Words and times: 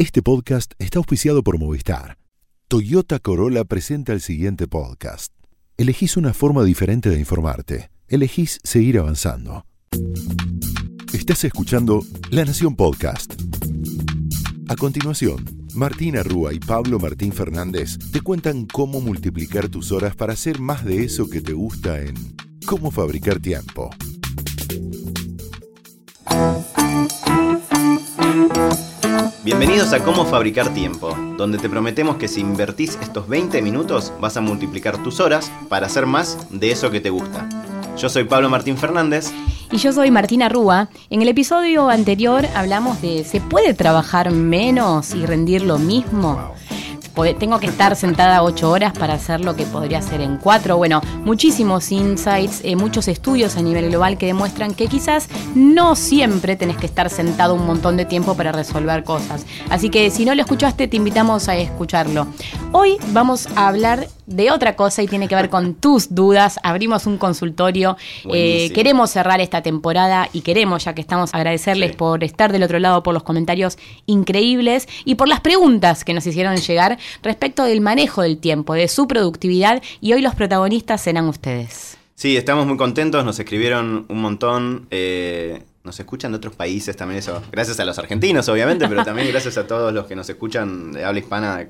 Este 0.00 0.22
podcast 0.22 0.72
está 0.78 0.98
auspiciado 0.98 1.42
por 1.42 1.58
Movistar. 1.58 2.16
Toyota 2.68 3.18
Corolla 3.18 3.64
presenta 3.64 4.14
el 4.14 4.22
siguiente 4.22 4.66
podcast. 4.66 5.30
Elegís 5.76 6.16
una 6.16 6.32
forma 6.32 6.64
diferente 6.64 7.10
de 7.10 7.18
informarte. 7.18 7.90
Elegís 8.08 8.60
seguir 8.64 8.98
avanzando. 8.98 9.66
Estás 11.12 11.44
escuchando 11.44 12.02
La 12.30 12.46
Nación 12.46 12.76
Podcast. 12.76 13.34
A 14.70 14.76
continuación, 14.76 15.44
Martina 15.74 16.22
Rúa 16.22 16.54
y 16.54 16.60
Pablo 16.60 16.98
Martín 16.98 17.34
Fernández 17.34 17.98
te 18.10 18.22
cuentan 18.22 18.64
cómo 18.64 19.02
multiplicar 19.02 19.68
tus 19.68 19.92
horas 19.92 20.16
para 20.16 20.32
hacer 20.32 20.60
más 20.60 20.82
de 20.82 21.04
eso 21.04 21.28
que 21.28 21.42
te 21.42 21.52
gusta 21.52 22.00
en 22.00 22.14
Cómo 22.64 22.90
fabricar 22.90 23.38
tiempo. 23.38 23.90
Bienvenidos 29.42 29.94
a 29.94 30.04
Cómo 30.04 30.26
Fabricar 30.26 30.74
Tiempo, 30.74 31.16
donde 31.38 31.56
te 31.56 31.70
prometemos 31.70 32.16
que 32.16 32.28
si 32.28 32.42
invertís 32.42 32.98
estos 33.00 33.26
20 33.26 33.62
minutos 33.62 34.12
vas 34.20 34.36
a 34.36 34.42
multiplicar 34.42 35.02
tus 35.02 35.18
horas 35.18 35.50
para 35.70 35.86
hacer 35.86 36.04
más 36.04 36.36
de 36.50 36.70
eso 36.70 36.90
que 36.90 37.00
te 37.00 37.08
gusta. 37.08 37.48
Yo 37.96 38.10
soy 38.10 38.24
Pablo 38.24 38.50
Martín 38.50 38.76
Fernández. 38.76 39.32
Y 39.72 39.78
yo 39.78 39.94
soy 39.94 40.10
Martina 40.10 40.50
Rúa. 40.50 40.90
En 41.08 41.22
el 41.22 41.28
episodio 41.28 41.88
anterior 41.88 42.44
hablamos 42.54 43.00
de 43.00 43.24
¿se 43.24 43.40
puede 43.40 43.72
trabajar 43.72 44.30
menos 44.30 45.14
y 45.14 45.24
rendir 45.24 45.62
lo 45.62 45.78
mismo? 45.78 46.52
Tengo 47.38 47.58
que 47.60 47.66
estar 47.66 47.96
sentada 47.96 48.42
ocho 48.42 48.70
horas 48.70 48.92
para 48.92 49.14
hacer 49.14 49.40
lo 49.44 49.56
que 49.56 49.66
podría 49.66 49.98
hacer 49.98 50.20
en 50.20 50.36
cuatro. 50.36 50.76
Bueno, 50.76 51.00
muchísimos 51.24 51.92
insights, 51.92 52.60
eh, 52.64 52.76
muchos 52.76 53.08
estudios 53.08 53.56
a 53.56 53.62
nivel 53.62 53.88
global 53.90 54.18
que 54.18 54.26
demuestran 54.26 54.74
que 54.74 54.86
quizás 54.86 55.28
no 55.54 55.96
siempre 55.96 56.56
tenés 56.56 56.76
que 56.76 56.86
estar 56.86 57.10
sentado 57.10 57.54
un 57.54 57.66
montón 57.66 57.96
de 57.96 58.04
tiempo 58.04 58.34
para 58.34 58.52
resolver 58.52 59.04
cosas. 59.04 59.46
Así 59.68 59.90
que 59.90 60.10
si 60.10 60.24
no 60.24 60.34
lo 60.34 60.42
escuchaste, 60.42 60.88
te 60.88 60.96
invitamos 60.96 61.48
a 61.48 61.56
escucharlo. 61.56 62.26
Hoy 62.72 62.96
vamos 63.12 63.48
a 63.56 63.68
hablar 63.68 64.08
de 64.30 64.52
otra 64.52 64.76
cosa 64.76 65.02
y 65.02 65.08
tiene 65.08 65.26
que 65.28 65.34
ver 65.34 65.50
con 65.50 65.74
tus 65.74 66.14
dudas. 66.14 66.60
Abrimos 66.62 67.06
un 67.06 67.18
consultorio. 67.18 67.96
Eh, 68.32 68.70
queremos 68.72 69.10
cerrar 69.10 69.40
esta 69.40 69.60
temporada 69.60 70.28
y 70.32 70.42
queremos, 70.42 70.84
ya 70.84 70.94
que 70.94 71.00
estamos, 71.00 71.34
agradecerles 71.34 71.96
por 71.96 72.22
estar 72.22 72.52
del 72.52 72.62
otro 72.62 72.78
lado, 72.78 73.02
por 73.02 73.12
los 73.12 73.24
comentarios 73.24 73.76
increíbles 74.06 74.88
y 75.04 75.16
por 75.16 75.28
las 75.28 75.40
preguntas 75.40 76.04
que 76.04 76.14
nos 76.14 76.26
hicieron 76.26 76.56
llegar 76.56 76.98
respecto 77.22 77.64
del 77.64 77.80
manejo 77.80 78.22
del 78.22 78.38
tiempo, 78.38 78.74
de 78.74 78.88
su 78.88 79.06
productividad 79.06 79.82
y 80.00 80.12
hoy 80.12 80.22
los 80.22 80.34
protagonistas 80.34 81.00
serán 81.02 81.28
ustedes. 81.28 81.96
Sí, 82.14 82.36
estamos 82.36 82.66
muy 82.66 82.76
contentos, 82.76 83.24
nos 83.24 83.38
escribieron 83.38 84.04
un 84.08 84.20
montón. 84.20 84.86
Eh, 84.90 85.62
nos 85.84 85.98
escuchan 85.98 86.32
de 86.32 86.36
otros 86.36 86.54
países 86.54 86.94
también 86.94 87.18
eso. 87.18 87.42
Gracias 87.50 87.80
a 87.80 87.84
los 87.84 87.98
argentinos, 87.98 88.48
obviamente, 88.48 88.86
pero 88.88 89.04
también 89.04 89.28
gracias 89.32 89.56
a 89.56 89.66
todos 89.66 89.92
los 89.94 90.06
que 90.06 90.14
nos 90.14 90.28
escuchan 90.28 90.92
de 90.92 91.04
habla 91.04 91.20
hispana 91.20 91.66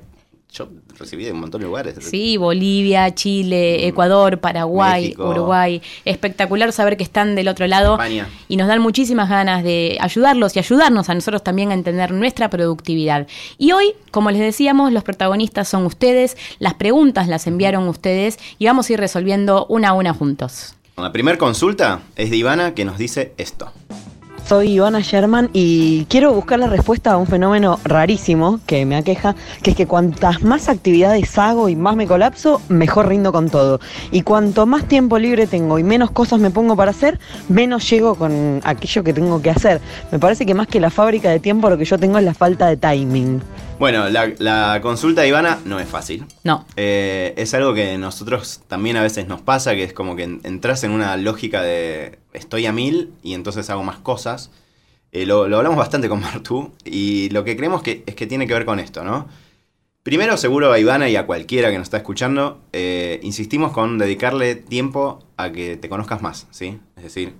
yo 0.51 0.67
recibí 0.99 1.23
de 1.23 1.31
un 1.31 1.39
montón 1.39 1.61
de 1.61 1.67
lugares. 1.67 1.95
Sí, 2.01 2.35
Bolivia, 2.35 3.15
Chile, 3.15 3.79
mm. 3.81 3.87
Ecuador, 3.87 4.39
Paraguay, 4.39 5.15
Uruguay. 5.17 5.81
Espectacular 6.03 6.73
saber 6.73 6.97
que 6.97 7.03
están 7.03 7.35
del 7.35 7.47
otro 7.47 7.67
lado. 7.67 7.93
España. 7.93 8.27
Y 8.49 8.57
nos 8.57 8.67
dan 8.67 8.81
muchísimas 8.81 9.29
ganas 9.29 9.63
de 9.63 9.97
ayudarlos 10.01 10.55
y 10.57 10.59
ayudarnos 10.59 11.09
a 11.09 11.13
nosotros 11.13 11.41
también 11.43 11.71
a 11.71 11.73
entender 11.73 12.11
nuestra 12.11 12.49
productividad. 12.49 13.27
Y 13.57 13.71
hoy, 13.71 13.93
como 14.11 14.29
les 14.29 14.41
decíamos, 14.41 14.91
los 14.91 15.03
protagonistas 15.03 15.69
son 15.69 15.85
ustedes, 15.85 16.35
las 16.59 16.73
preguntas 16.73 17.29
las 17.29 17.47
enviaron 17.47 17.87
ustedes 17.87 18.37
y 18.59 18.65
vamos 18.65 18.89
a 18.89 18.93
ir 18.93 18.99
resolviendo 18.99 19.65
una 19.67 19.89
a 19.89 19.93
una 19.93 20.13
juntos. 20.13 20.75
La 20.97 21.13
primera 21.13 21.37
consulta 21.37 22.01
es 22.17 22.29
de 22.29 22.35
Ivana 22.37 22.75
que 22.75 22.83
nos 22.83 22.97
dice 22.97 23.33
esto. 23.37 23.71
Soy 24.51 24.71
Ivana 24.71 24.99
Sherman 24.99 25.49
y 25.53 26.03
quiero 26.09 26.33
buscar 26.33 26.59
la 26.59 26.67
respuesta 26.67 27.13
a 27.13 27.17
un 27.17 27.25
fenómeno 27.25 27.79
rarísimo 27.85 28.59
que 28.67 28.85
me 28.85 28.97
aqueja, 28.97 29.33
que 29.63 29.71
es 29.71 29.77
que 29.77 29.87
cuantas 29.87 30.43
más 30.43 30.67
actividades 30.67 31.37
hago 31.37 31.69
y 31.69 31.77
más 31.77 31.95
me 31.95 32.05
colapso, 32.05 32.61
mejor 32.67 33.07
rindo 33.07 33.31
con 33.31 33.49
todo. 33.49 33.79
Y 34.11 34.23
cuanto 34.23 34.65
más 34.65 34.89
tiempo 34.89 35.17
libre 35.19 35.47
tengo 35.47 35.79
y 35.79 35.83
menos 35.83 36.11
cosas 36.11 36.41
me 36.41 36.49
pongo 36.49 36.75
para 36.75 36.91
hacer, 36.91 37.17
menos 37.47 37.89
llego 37.89 38.15
con 38.15 38.59
aquello 38.65 39.05
que 39.05 39.13
tengo 39.13 39.41
que 39.41 39.51
hacer. 39.51 39.79
Me 40.11 40.19
parece 40.19 40.45
que 40.45 40.53
más 40.53 40.67
que 40.67 40.81
la 40.81 40.89
fábrica 40.89 41.29
de 41.29 41.39
tiempo 41.39 41.69
lo 41.69 41.77
que 41.77 41.85
yo 41.85 41.97
tengo 41.97 42.17
es 42.17 42.25
la 42.25 42.33
falta 42.33 42.67
de 42.67 42.75
timing. 42.75 43.41
Bueno, 43.79 44.09
la, 44.09 44.79
consulta 44.81 45.21
de 45.21 45.29
Ivana 45.29 45.59
no 45.63 45.79
es 45.79 45.87
fácil. 45.87 46.25
No. 46.43 46.65
Eh, 46.75 47.33
es 47.37 47.53
algo 47.53 47.73
que 47.73 47.97
nosotros 47.97 48.59
también 48.67 48.97
a 48.97 49.01
veces 49.01 49.29
nos 49.29 49.41
pasa, 49.41 49.75
que 49.75 49.85
es 49.85 49.93
como 49.93 50.17
que 50.17 50.23
entras 50.23 50.83
en 50.83 50.91
una 50.91 51.15
lógica 51.15 51.61
de 51.61 52.19
estoy 52.33 52.65
a 52.65 52.71
mil 52.71 53.13
y 53.23 53.33
entonces 53.33 53.69
hago 53.69 53.83
más 53.83 53.99
cosas. 53.99 54.51
Eh, 55.11 55.25
lo, 55.25 55.43
hablamos 55.43 55.77
bastante 55.77 56.09
con 56.09 56.21
Martú 56.21 56.71
y 56.85 57.29
lo 57.29 57.43
que 57.43 57.57
creemos 57.57 57.83
que, 57.83 58.03
es 58.05 58.15
que 58.15 58.27
tiene 58.27 58.47
que 58.47 58.53
ver 58.53 58.65
con 58.65 58.79
esto, 58.79 59.03
¿no? 59.03 59.27
Primero, 60.03 60.35
seguro 60.35 60.71
a 60.71 60.79
Ivana 60.79 61.09
y 61.09 61.15
a 61.15 61.27
cualquiera 61.27 61.69
que 61.69 61.77
nos 61.77 61.85
está 61.85 61.97
escuchando, 61.97 62.59
eh, 62.73 63.19
insistimos 63.21 63.71
con 63.71 63.99
dedicarle 63.99 64.55
tiempo 64.55 65.23
a 65.37 65.51
que 65.51 65.77
te 65.77 65.89
conozcas 65.89 66.23
más, 66.23 66.47
¿sí? 66.49 66.79
Es 66.95 67.03
decir, 67.03 67.33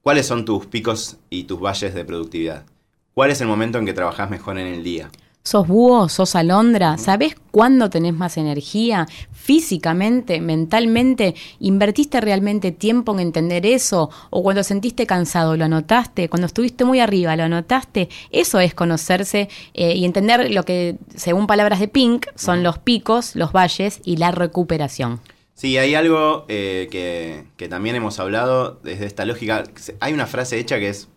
¿cuáles 0.00 0.26
son 0.26 0.46
tus 0.46 0.64
picos 0.64 1.18
y 1.28 1.44
tus 1.44 1.60
valles 1.60 1.92
de 1.92 2.04
productividad? 2.06 2.64
¿Cuál 3.12 3.30
es 3.30 3.40
el 3.42 3.48
momento 3.48 3.78
en 3.78 3.84
que 3.84 3.92
trabajas 3.92 4.30
mejor 4.30 4.58
en 4.58 4.66
el 4.66 4.82
día? 4.82 5.10
¿Sos 5.46 5.68
búho? 5.68 6.08
¿Sos 6.08 6.36
alondra? 6.36 6.96
¿Sabés 6.96 7.36
cuándo 7.50 7.90
tenés 7.90 8.14
más 8.14 8.38
energía? 8.38 9.06
Físicamente, 9.30 10.40
mentalmente, 10.40 11.34
¿invertiste 11.60 12.22
realmente 12.22 12.72
tiempo 12.72 13.12
en 13.12 13.20
entender 13.20 13.66
eso? 13.66 14.08
¿O 14.30 14.42
cuando 14.42 14.62
sentiste 14.62 15.06
cansado 15.06 15.54
lo 15.58 15.66
anotaste? 15.66 16.30
¿Cuando 16.30 16.46
estuviste 16.46 16.86
muy 16.86 16.98
arriba 16.98 17.36
lo 17.36 17.42
anotaste? 17.42 18.08
Eso 18.30 18.58
es 18.58 18.72
conocerse 18.72 19.50
eh, 19.74 19.92
y 19.94 20.06
entender 20.06 20.50
lo 20.50 20.62
que, 20.62 20.96
según 21.14 21.46
palabras 21.46 21.78
de 21.78 21.88
Pink, 21.88 22.28
son 22.36 22.62
los 22.62 22.78
picos, 22.78 23.36
los 23.36 23.52
valles 23.52 24.00
y 24.02 24.16
la 24.16 24.30
recuperación. 24.30 25.20
Sí, 25.52 25.76
hay 25.76 25.94
algo 25.94 26.46
eh, 26.48 26.88
que, 26.90 27.44
que 27.58 27.68
también 27.68 27.96
hemos 27.96 28.18
hablado 28.18 28.80
desde 28.82 29.04
esta 29.04 29.26
lógica. 29.26 29.64
Hay 30.00 30.14
una 30.14 30.26
frase 30.26 30.58
hecha 30.58 30.78
que 30.78 30.88
es 30.88 31.10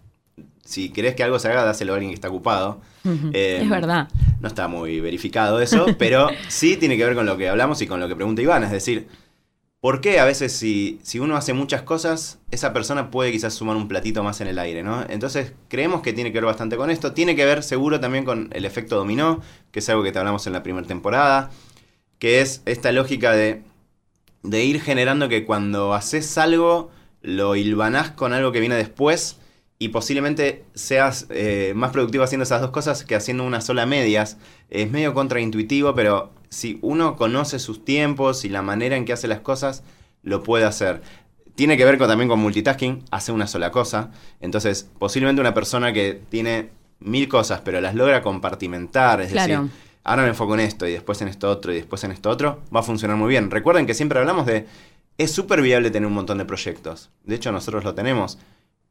si 0.67 0.89
querés 0.89 1.16
que 1.16 1.23
algo 1.23 1.39
se 1.39 1.47
haga, 1.47 1.63
dáselo 1.63 1.94
a 1.94 1.95
alguien 1.95 2.11
que 2.11 2.16
está 2.16 2.28
ocupado. 2.28 2.81
Eh, 3.31 3.59
es 3.63 3.69
verdad. 3.69 4.09
No 4.41 4.50
está 4.50 4.67
muy 4.67 5.00
verificado 5.00 5.61
eso, 5.61 5.85
pero 5.97 6.28
sí 6.50 6.75
tiene 6.75 6.97
que 6.97 7.05
ver 7.05 7.16
con 7.16 7.25
lo 7.25 7.38
que 7.38 7.47
hablamos 7.47 7.81
y 7.81 7.88
con 7.88 8.01
lo 8.01 8.09
que 8.09 8.17
pregunta 8.17 8.41
Iván. 8.41 8.66
Es 8.66 8.72
decir, 8.72 9.07
¿por 9.79 10.01
qué 10.01 10.19
a 10.19 10.25
veces 10.25 10.51
si, 10.51 11.00
si 11.03 11.19
uno 11.19 11.38
hace 11.38 11.53
muchas 11.53 11.83
cosas, 11.83 12.39
esa 12.51 12.73
persona 12.73 13.11
puede 13.11 13.31
quizás 13.31 13.53
sumar 13.53 13.77
un 13.77 13.88
platito 13.88 14.23
más 14.23 14.41
en 14.41 14.47
el 14.47 14.59
aire, 14.59 14.83
¿no? 14.83 15.06
Entonces 15.07 15.53
creemos 15.69 16.01
que 16.01 16.11
tiene 16.11 16.33
que 16.33 16.39
ver 16.39 16.45
bastante 16.45 16.75
con 16.75 16.89
esto. 16.89 17.13
Tiene 17.13 17.38
que 17.38 17.45
ver 17.45 17.63
seguro 17.63 18.01
también 18.01 18.25
con 18.25 18.50
el 18.51 18.66
efecto 18.66 18.97
dominó, 18.97 19.39
que 19.72 19.79
es 19.79 19.88
algo 19.88 20.03
que 20.03 20.11
te 20.11 20.19
hablamos 20.19 20.47
en 20.47 20.53
la 20.53 20.63
primera 20.63 20.85
temporada, 20.85 21.50
que 22.19 22.41
es 22.41 22.61
esta 22.66 22.91
lógica 22.91 23.31
de, 23.31 23.61
de 24.44 24.66
ir 24.66 24.81
generando 24.81 25.29
que 25.29 25.45
cuando 25.45 25.94
haces 25.94 26.38
algo, 26.38 26.91
lo 27.22 27.56
hilvanás 27.56 28.11
con 28.11 28.33
algo 28.33 28.51
que 28.51 28.59
viene 28.59 28.75
después 28.75 29.38
y 29.79 29.89
posiblemente 29.89 30.65
seas 30.73 31.27
eh, 31.29 31.73
más 31.75 31.91
productivo 31.91 32.23
haciendo 32.23 32.43
esas 32.43 32.61
dos 32.61 32.71
cosas 32.71 33.03
que 33.03 33.15
haciendo 33.15 33.43
una 33.43 33.61
sola 33.61 33.85
medias. 33.85 34.38
Es 34.69 34.89
medio 34.89 35.13
contraintuitivo, 35.13 35.93
pero 35.93 36.31
si 36.49 36.79
uno 36.81 37.15
conoce 37.15 37.59
sus 37.59 37.85
tiempos 37.85 38.43
y 38.43 38.49
la 38.49 38.61
manera 38.61 38.95
en 38.95 39.05
que 39.05 39.13
hace 39.13 39.27
las 39.27 39.41
cosas, 39.41 39.83
lo 40.23 40.41
puede 40.41 40.65
hacer. 40.65 41.01
Tiene 41.55 41.77
que 41.77 41.85
ver 41.85 41.97
con, 41.97 42.07
también 42.07 42.29
con 42.29 42.39
multitasking, 42.39 43.03
hace 43.11 43.31
una 43.31 43.47
sola 43.47 43.71
cosa. 43.71 44.11
Entonces, 44.39 44.89
posiblemente 44.97 45.41
una 45.41 45.53
persona 45.53 45.94
que 45.94 46.21
tiene 46.29 46.69
mil 46.99 47.27
cosas, 47.27 47.61
pero 47.63 47.79
las 47.79 47.94
logra 47.94 48.23
compartimentar, 48.23 49.21
es 49.21 49.31
decir, 49.31 49.59
ahora 50.03 50.23
me 50.23 50.29
enfoco 50.29 50.55
en 50.55 50.61
esto 50.61 50.88
y 50.88 50.94
después 50.94 51.21
en 51.21 51.27
esto 51.27 51.49
otro 51.49 51.71
y 51.71 51.75
después 51.75 52.03
en 52.03 52.11
esto 52.11 52.29
otro, 52.31 52.61
va 52.75 52.79
a 52.79 52.83
funcionar 52.83 53.17
muy 53.17 53.29
bien. 53.29 53.51
Recuerden 53.51 53.85
que 53.85 53.94
siempre 53.94 54.17
hablamos 54.19 54.47
de, 54.47 54.65
es 55.19 55.31
súper 55.31 55.61
viable 55.61 55.91
tener 55.91 56.07
un 56.07 56.13
montón 56.13 56.39
de 56.39 56.45
proyectos. 56.45 57.11
De 57.23 57.35
hecho, 57.35 57.51
nosotros 57.51 57.83
lo 57.83 57.94
tenemos 57.94 58.39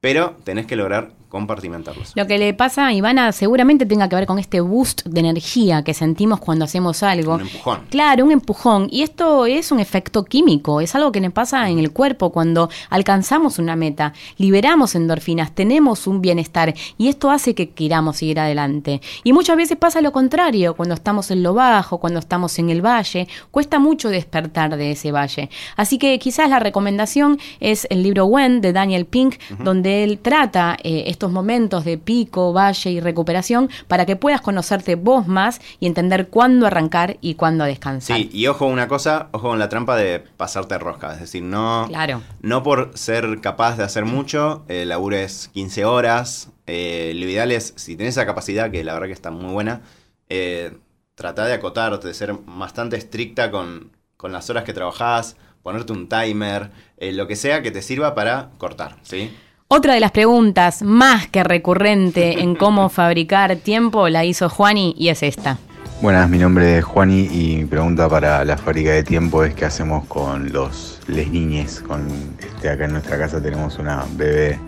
pero 0.01 0.37
tenés 0.45 0.67
que 0.67 0.77
lograr 0.77 1.13
compartimentarlos. 1.29 2.13
Lo 2.15 2.27
que 2.27 2.39
le 2.39 2.55
pasa 2.55 2.87
a 2.87 2.93
Ivana 2.93 3.33
seguramente 3.33 3.85
tenga 3.85 4.09
que 4.09 4.17
ver 4.17 4.27
con 4.27 4.39
este 4.39 4.61
boost 4.61 5.05
de 5.05 5.21
energía 5.21 5.83
que 5.83 5.93
sentimos 5.93 6.41
cuando 6.41 6.65
hacemos 6.65 7.03
algo. 7.03 7.35
Un 7.35 7.43
empujón. 7.43 7.81
Claro, 7.91 8.25
un 8.25 8.33
empujón. 8.33 8.89
Y 8.91 9.03
esto 9.03 9.45
es 9.47 9.73
un 9.73 9.81
efecto 9.81 10.25
químico, 10.25 10.81
es 10.81 10.95
algo 10.95 11.13
que 11.13 11.21
nos 11.21 11.33
pasa 11.33 11.69
en 11.69 11.79
el 11.79 11.93
cuerpo 11.93 12.31
cuando 12.31 12.71
alcanzamos 12.91 13.59
una 13.59 13.77
meta, 13.77 14.13
liberamos 14.39 14.95
endorfinas, 14.95 15.55
tenemos 15.55 16.07
un 16.07 16.21
bienestar 16.21 16.75
y 16.97 17.09
esto 17.09 17.31
hace 17.31 17.55
que 17.55 17.71
queramos 17.71 18.19
seguir 18.19 18.41
adelante. 18.41 19.01
Y 19.25 19.33
muchas 19.33 19.57
veces 19.57 19.77
pasa 19.77 20.01
lo 20.01 20.13
contrario, 20.13 20.75
cuando 20.75 20.95
estamos 20.95 21.31
en 21.31 21.43
lo 21.43 21.55
bajo, 21.55 21.99
cuando 21.99 22.21
estamos 22.21 22.59
en 22.59 22.71
el 22.71 22.85
valle, 22.85 23.29
cuesta 23.51 23.79
mucho 23.79 24.09
despertar 24.09 24.77
de 24.77 24.93
ese 24.93 25.13
valle. 25.13 25.51
Así 25.77 25.99
que 25.99 26.19
quizás 26.19 26.49
la 26.49 26.61
recomendación 26.61 27.39
es 27.61 27.87
el 27.91 28.03
libro 28.03 28.27
When 28.27 28.61
de 28.61 28.73
Daniel 28.73 29.07
Pink, 29.07 29.37
donde 29.59 29.86
él 29.87 30.19
trata 30.19 30.77
eh, 30.83 31.05
estos 31.07 31.31
momentos 31.31 31.85
de 31.85 31.99
pico, 31.99 32.53
valle 32.53 32.91
y 32.91 33.01
recuperación 33.01 33.71
para 33.89 34.07
que 34.07 34.17
puedas 34.17 34.41
conocerte 34.41 34.95
vos 34.95 35.27
más 35.27 35.61
y 35.81 35.87
entender 35.87 36.29
cuándo 36.29 36.67
arrancar 36.67 37.17
y 37.21 37.35
cuándo 37.35 37.65
descansar. 37.65 38.17
Sí, 38.17 38.31
y 38.33 38.47
ojo 38.47 38.67
una 38.67 38.89
cosa, 38.89 39.29
ojo 39.33 39.49
con 39.49 39.59
la 39.59 39.69
trampa 39.69 39.97
de 39.97 40.21
pasarte 40.21 40.79
rosca, 40.79 41.15
es 41.15 41.21
decir, 41.21 41.43
no, 41.43 41.87
claro. 41.89 42.23
no 42.41 42.63
por 42.63 42.91
ser 42.95 43.41
capaz 43.41 43.77
de 43.77 43.85
hacer 43.85 44.05
mucho, 44.05 44.65
eh, 44.69 44.85
labures 44.85 45.49
15 45.53 45.85
horas 45.85 46.51
Eh, 46.67 47.13
lo 47.15 47.27
ideal 47.27 47.53
es, 47.53 47.75
si 47.77 47.97
tenés 47.97 48.15
esa 48.15 48.27
capacidad, 48.27 48.71
que 48.71 48.83
la 48.83 48.95
verdad 48.95 49.07
que 49.07 49.13
está 49.13 49.31
muy 49.31 49.53
buena, 49.53 49.83
eh, 50.29 50.77
tratar 51.15 51.47
de 51.47 51.55
acotarte, 51.55 52.09
de 52.09 52.15
ser 52.15 52.35
bastante 52.45 52.97
estricta 52.97 53.51
con, 53.51 53.93
con 54.17 54.33
las 54.33 54.51
horas 54.51 54.65
que 54.65 54.73
trabajás, 54.73 55.37
ponerte 55.63 55.93
un 55.93 56.09
timer, 56.09 56.71
eh, 56.99 57.13
lo 57.13 57.27
que 57.27 57.37
sea 57.37 57.63
que 57.63 57.71
te 57.71 57.83
sirva 57.83 58.15
para 58.15 58.51
cortar, 58.59 58.97
¿sí? 59.03 59.35
Otra 59.69 59.95
de 59.95 60.01
las 60.01 60.13
preguntas 60.13 60.83
más 60.83 61.27
que 61.27 61.43
recurrente 61.43 62.41
en 62.41 62.55
cómo 62.55 62.89
fabricar 62.89 63.57
tiempo 63.57 64.09
la 64.09 64.25
hizo 64.25 64.49
Juani 64.49 64.95
y 64.97 65.09
es 65.09 65.25
esta. 65.25 65.59
Buenas, 66.01 66.31
mi 66.31 66.39
nombre 66.39 66.79
es 66.79 66.85
Juani 66.85 67.27
y 67.33 67.57
mi 67.57 67.65
pregunta 67.65 68.09
para 68.09 68.45
la 68.45 68.57
fábrica 68.57 68.93
de 68.93 69.03
tiempo 69.03 69.43
es 69.43 69.55
qué 69.55 69.65
hacemos 69.65 70.07
con 70.07 70.53
los 70.53 71.01
les 71.09 71.29
niñes. 71.33 71.81
Con 71.81 72.07
este, 72.39 72.69
acá 72.69 72.85
en 72.85 72.93
nuestra 72.93 73.19
casa 73.19 73.43
tenemos 73.43 73.79
una 73.79 74.05
bebé 74.13 74.61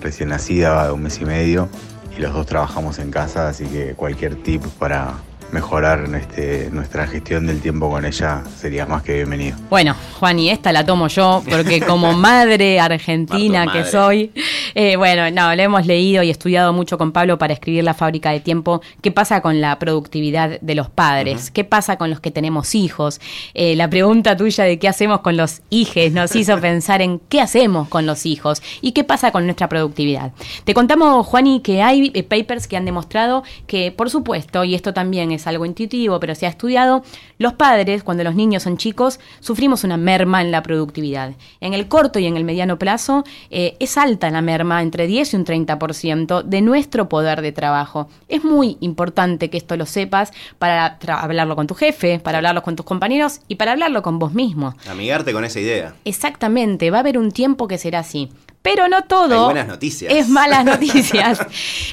recién 0.00 0.30
nacida 0.30 0.86
de 0.86 0.92
un 0.92 1.04
mes 1.04 1.20
y 1.20 1.24
medio 1.24 1.68
y 2.16 2.20
los 2.20 2.32
dos 2.32 2.46
trabajamos 2.46 2.98
en 2.98 3.12
casa, 3.12 3.48
así 3.48 3.66
que 3.66 3.94
cualquier 3.94 4.34
tip 4.34 4.64
para 4.80 5.14
mejorar 5.52 6.08
este, 6.14 6.68
nuestra 6.70 7.06
gestión 7.06 7.46
del 7.46 7.60
tiempo 7.60 7.90
con 7.90 8.04
ella 8.04 8.42
sería 8.56 8.86
más 8.86 9.02
que 9.02 9.14
bienvenido. 9.14 9.56
Bueno, 9.68 9.94
Juan, 10.18 10.38
y 10.38 10.50
esta 10.50 10.72
la 10.72 10.84
tomo 10.84 11.08
yo, 11.08 11.42
porque 11.48 11.80
como 11.86 12.12
madre 12.12 12.78
argentina 12.80 13.64
Marto, 13.64 13.82
que 13.82 13.90
soy, 13.90 14.32
eh, 14.74 14.96
bueno, 14.96 15.30
no, 15.30 15.54
lo 15.54 15.62
hemos 15.62 15.86
leído 15.86 16.22
y 16.22 16.30
estudiado 16.30 16.72
mucho 16.72 16.98
con 16.98 17.12
Pablo 17.12 17.38
para 17.38 17.52
escribir 17.52 17.84
La 17.84 17.94
fábrica 17.94 18.30
de 18.30 18.40
tiempo. 18.40 18.80
¿Qué 19.02 19.10
pasa 19.10 19.40
con 19.40 19.60
la 19.60 19.78
productividad 19.78 20.60
de 20.60 20.74
los 20.74 20.88
padres? 20.88 21.50
¿Qué 21.50 21.64
pasa 21.64 21.96
con 21.96 22.10
los 22.10 22.20
que 22.20 22.30
tenemos 22.30 22.74
hijos? 22.74 23.20
Eh, 23.54 23.76
la 23.76 23.88
pregunta 23.88 24.36
tuya 24.36 24.64
de 24.64 24.78
qué 24.78 24.88
hacemos 24.88 25.20
con 25.20 25.36
los 25.36 25.62
hijes 25.70 26.12
nos 26.12 26.34
hizo 26.36 26.58
pensar 26.60 27.02
en 27.02 27.18
qué 27.28 27.40
hacemos 27.40 27.88
con 27.88 28.06
los 28.06 28.26
hijos 28.26 28.62
y 28.80 28.92
qué 28.92 29.04
pasa 29.04 29.30
con 29.32 29.44
nuestra 29.44 29.68
productividad. 29.68 30.32
Te 30.64 30.74
contamos, 30.74 31.26
Juani, 31.26 31.60
que 31.60 31.82
hay 31.82 32.10
eh, 32.14 32.22
papers 32.22 32.66
que 32.66 32.76
han 32.76 32.84
demostrado 32.84 33.42
que, 33.66 33.92
por 33.92 34.10
supuesto, 34.10 34.64
y 34.64 34.74
esto 34.74 34.92
también 34.92 35.32
es 35.32 35.46
algo 35.46 35.66
intuitivo, 35.66 36.20
pero 36.20 36.34
se 36.34 36.46
ha 36.46 36.50
estudiado, 36.50 37.02
los 37.38 37.54
padres, 37.54 38.02
cuando 38.02 38.24
los 38.24 38.34
niños 38.34 38.62
son 38.64 38.76
chicos, 38.76 39.20
sufrimos 39.40 39.84
una 39.84 39.96
merma 39.96 40.40
en 40.40 40.50
la 40.50 40.62
productividad. 40.62 41.32
En 41.60 41.74
el 41.74 41.88
corto 41.88 42.18
y 42.18 42.26
en 42.26 42.36
el 42.36 42.44
mediano 42.44 42.78
plazo 42.78 43.24
eh, 43.50 43.76
es 43.80 43.96
alta 43.96 44.30
la 44.30 44.42
merma, 44.42 44.59
entre 44.82 45.06
10 45.06 45.32
y 45.32 45.36
un 45.36 45.44
30% 45.44 46.42
de 46.42 46.60
nuestro 46.62 47.08
poder 47.08 47.42
de 47.42 47.52
trabajo. 47.52 48.08
Es 48.28 48.44
muy 48.44 48.76
importante 48.80 49.50
que 49.50 49.58
esto 49.58 49.76
lo 49.76 49.86
sepas 49.86 50.32
para 50.58 50.98
hablarlo 51.08 51.56
con 51.56 51.66
tu 51.66 51.74
jefe, 51.74 52.18
para 52.18 52.38
hablarlo 52.38 52.62
con 52.62 52.76
tus 52.76 52.86
compañeros 52.86 53.40
y 53.48 53.56
para 53.56 53.72
hablarlo 53.72 54.02
con 54.02 54.18
vos 54.18 54.34
mismo. 54.34 54.74
Amigarte 54.88 55.32
con 55.32 55.44
esa 55.44 55.60
idea. 55.60 55.94
Exactamente, 56.04 56.90
va 56.90 56.98
a 56.98 57.00
haber 57.00 57.18
un 57.18 57.32
tiempo 57.32 57.68
que 57.68 57.78
será 57.78 58.00
así. 58.00 58.30
Pero 58.62 58.88
no 58.88 59.04
todo 59.04 59.38
Hay 59.38 59.44
buenas 59.54 59.68
noticias. 59.68 60.12
es 60.12 60.28
malas 60.28 60.64
noticias. 60.66 61.40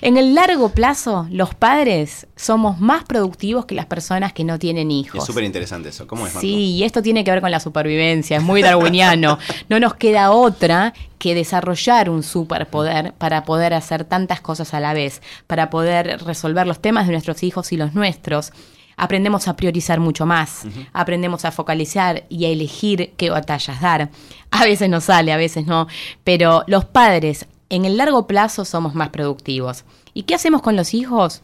en 0.01 0.17
el 0.17 0.35
largo 0.35 0.69
plazo, 0.69 1.25
los 1.31 1.55
padres 1.55 2.27
somos 2.35 2.79
más 2.79 3.05
productivos 3.05 3.65
que 3.65 3.73
las 3.73 3.85
personas 3.85 4.33
que 4.33 4.43
no 4.43 4.59
tienen 4.59 4.91
hijos. 4.91 5.21
Es 5.21 5.25
súper 5.25 5.45
interesante 5.45 5.89
eso. 5.89 6.07
¿Cómo 6.07 6.27
es, 6.27 6.33
Marco? 6.33 6.41
Sí, 6.41 6.71
y 6.75 6.83
esto 6.83 7.01
tiene 7.01 7.23
que 7.23 7.31
ver 7.31 7.39
con 7.39 7.51
la 7.51 7.61
supervivencia, 7.61 8.37
es 8.37 8.43
muy 8.43 8.61
darwiniano. 8.61 9.39
No 9.69 9.79
nos 9.79 9.95
queda 9.95 10.31
otra 10.31 10.93
que 11.19 11.33
desarrollar 11.35 12.09
un 12.09 12.21
superpoder 12.23 13.13
para 13.13 13.43
poder 13.43 13.73
hacer 13.73 14.03
tantas 14.05 14.39
cosas 14.41 14.73
a 14.73 14.79
la 14.79 14.93
vez, 14.93 15.21
para 15.47 15.69
poder 15.69 16.21
resolver 16.25 16.67
los 16.67 16.79
temas 16.81 17.05
de 17.07 17.13
nuestros 17.13 17.43
hijos 17.43 17.71
y 17.71 17.77
los 17.77 17.93
nuestros. 17.93 18.51
Aprendemos 18.97 19.47
a 19.47 19.55
priorizar 19.55 19.99
mucho 19.99 20.25
más, 20.25 20.65
aprendemos 20.91 21.45
a 21.45 21.51
focalizar 21.51 22.25
y 22.29 22.45
a 22.45 22.49
elegir 22.49 23.13
qué 23.15 23.29
batallas 23.29 23.79
dar. 23.79 24.09
A 24.49 24.63
veces 24.65 24.89
nos 24.89 25.05
sale, 25.05 25.31
a 25.31 25.37
veces 25.37 25.67
no, 25.67 25.87
pero 26.23 26.63
los 26.65 26.83
padres 26.85 27.45
en 27.69 27.85
el 27.85 27.97
largo 27.97 28.25
plazo 28.25 28.65
somos 28.65 28.95
más 28.95 29.09
productivos. 29.09 29.85
¿Y 30.13 30.23
qué 30.23 30.35
hacemos 30.35 30.61
con 30.61 30.75
los 30.75 30.93
hijos? 30.93 31.43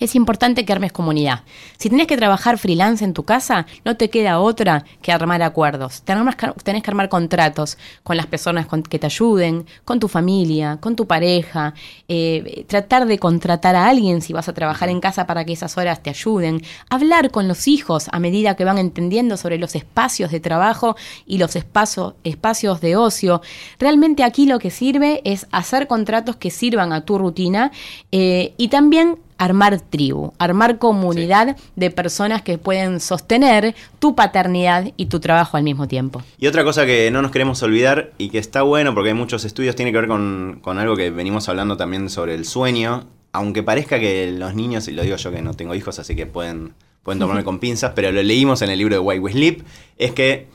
Es 0.00 0.16
importante 0.16 0.64
que 0.64 0.72
armes 0.72 0.90
comunidad. 0.90 1.42
Si 1.78 1.88
tenés 1.88 2.06
que 2.08 2.16
trabajar 2.16 2.58
freelance 2.58 3.04
en 3.04 3.12
tu 3.14 3.22
casa, 3.22 3.66
no 3.84 3.96
te 3.96 4.10
queda 4.10 4.40
otra 4.40 4.84
que 5.00 5.12
armar 5.12 5.42
acuerdos. 5.42 6.02
Tenés 6.02 6.34
que, 6.82 6.90
armar 6.90 7.08
contratos 7.08 7.78
con 8.02 8.16
las 8.16 8.26
personas 8.26 8.66
que 8.88 8.98
te 8.98 9.06
ayuden, 9.06 9.64
con 9.84 10.00
tu 10.00 10.08
familia, 10.08 10.78
con 10.80 10.96
tu 10.96 11.06
pareja. 11.06 11.74
eh, 12.08 12.64
tratar 12.66 13.06
de 13.06 13.18
contratar 13.18 13.76
a 13.76 13.86
alguien 13.88 14.22
si 14.22 14.32
vas 14.32 14.48
a 14.48 14.52
trabajar 14.54 14.88
en 14.88 15.00
casa 15.00 15.26
para 15.26 15.44
que 15.44 15.52
esas 15.52 15.76
horas 15.78 16.02
te 16.02 16.10
ayuden. 16.10 16.62
Hablar 16.90 17.30
con 17.30 17.46
los 17.46 17.68
hijos 17.68 18.08
a 18.12 18.18
medida 18.18 18.56
que 18.56 18.64
van 18.64 18.78
entendiendo 18.78 19.36
sobre 19.36 19.58
los 19.58 19.74
espacios 19.76 20.30
de 20.30 20.40
trabajo 20.40 20.96
y 21.26 21.38
los 21.38 21.54
espacio- 21.54 22.14
espacios 22.24 22.80
de 22.80 22.96
ocio. 22.96 23.40
Realmente 23.78 24.24
aquí 24.24 24.46
lo 24.46 24.58
que 24.58 24.70
sirve 24.70 25.20
es 25.24 25.46
hacer 25.52 25.86
contratos 25.86 26.36
que 26.36 26.50
sirvan 26.50 26.92
a 26.92 27.04
tu 27.04 27.18
rutina 27.18 27.70
eh, 28.10 28.54
y 28.56 28.68
también 28.68 29.18
armar 29.42 29.80
tribu, 29.80 30.32
armar 30.38 30.78
comunidad 30.78 31.56
de 31.74 31.90
personas 31.90 32.42
que 32.42 32.58
pueden 32.58 33.00
sostener 33.00 33.74
tu 33.98 34.14
paternidad 34.14 34.92
y 34.96 35.06
tu 35.06 35.18
trabajo 35.18 35.56
al 35.56 35.64
mismo 35.64 35.88
tiempo. 35.88 36.22
Y 36.38 36.46
otra 36.46 36.62
cosa 36.62 36.86
que 36.86 37.10
no 37.10 37.22
nos 37.22 37.32
queremos 37.32 37.62
olvidar 37.62 38.12
y 38.18 38.30
que 38.30 38.38
está 38.38 38.62
bueno 38.62 38.94
porque 38.94 39.08
hay 39.10 39.14
muchos 39.14 39.44
estudios, 39.44 39.74
tiene 39.74 39.90
que 39.90 39.98
ver 39.98 40.08
con, 40.08 40.60
con 40.62 40.78
algo 40.78 40.94
que 40.96 41.10
venimos 41.10 41.48
hablando 41.48 41.76
también 41.76 42.08
sobre 42.08 42.34
el 42.34 42.44
sueño. 42.44 43.04
Aunque 43.32 43.62
parezca 43.62 43.98
que 43.98 44.30
los 44.30 44.54
niños, 44.54 44.86
y 44.88 44.92
lo 44.92 45.02
digo 45.02 45.16
yo 45.16 45.32
que 45.32 45.42
no 45.42 45.54
tengo 45.54 45.74
hijos, 45.74 45.98
así 45.98 46.14
que 46.14 46.26
pueden, 46.26 46.74
pueden 47.02 47.18
tomarme 47.20 47.42
con 47.42 47.58
pinzas, 47.58 47.92
pero 47.96 48.12
lo 48.12 48.22
leímos 48.22 48.62
en 48.62 48.70
el 48.70 48.78
libro 48.78 48.94
de 48.94 49.00
Why 49.00 49.18
We 49.18 49.32
Sleep, 49.32 49.64
es 49.98 50.12
que 50.12 50.46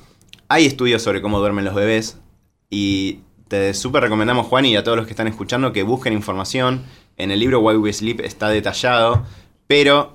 hay 0.48 0.66
estudios 0.66 1.02
sobre 1.02 1.22
cómo 1.22 1.40
duermen 1.40 1.66
los 1.66 1.76
bebés 1.76 2.20
y 2.70 3.20
te 3.48 3.74
súper 3.74 4.04
recomendamos, 4.04 4.48
Juan, 4.48 4.66
y 4.66 4.76
a 4.76 4.84
todos 4.84 4.98
los 4.98 5.08
que 5.08 5.14
están 5.14 5.28
escuchando 5.28 5.74
que 5.74 5.84
busquen 5.84 6.14
información. 6.14 6.84
En 7.18 7.32
el 7.32 7.40
libro 7.40 7.60
Why 7.60 7.76
We 7.78 7.92
Sleep 7.94 8.22
está 8.22 8.50
detallado, 8.50 9.24
pero 9.68 10.14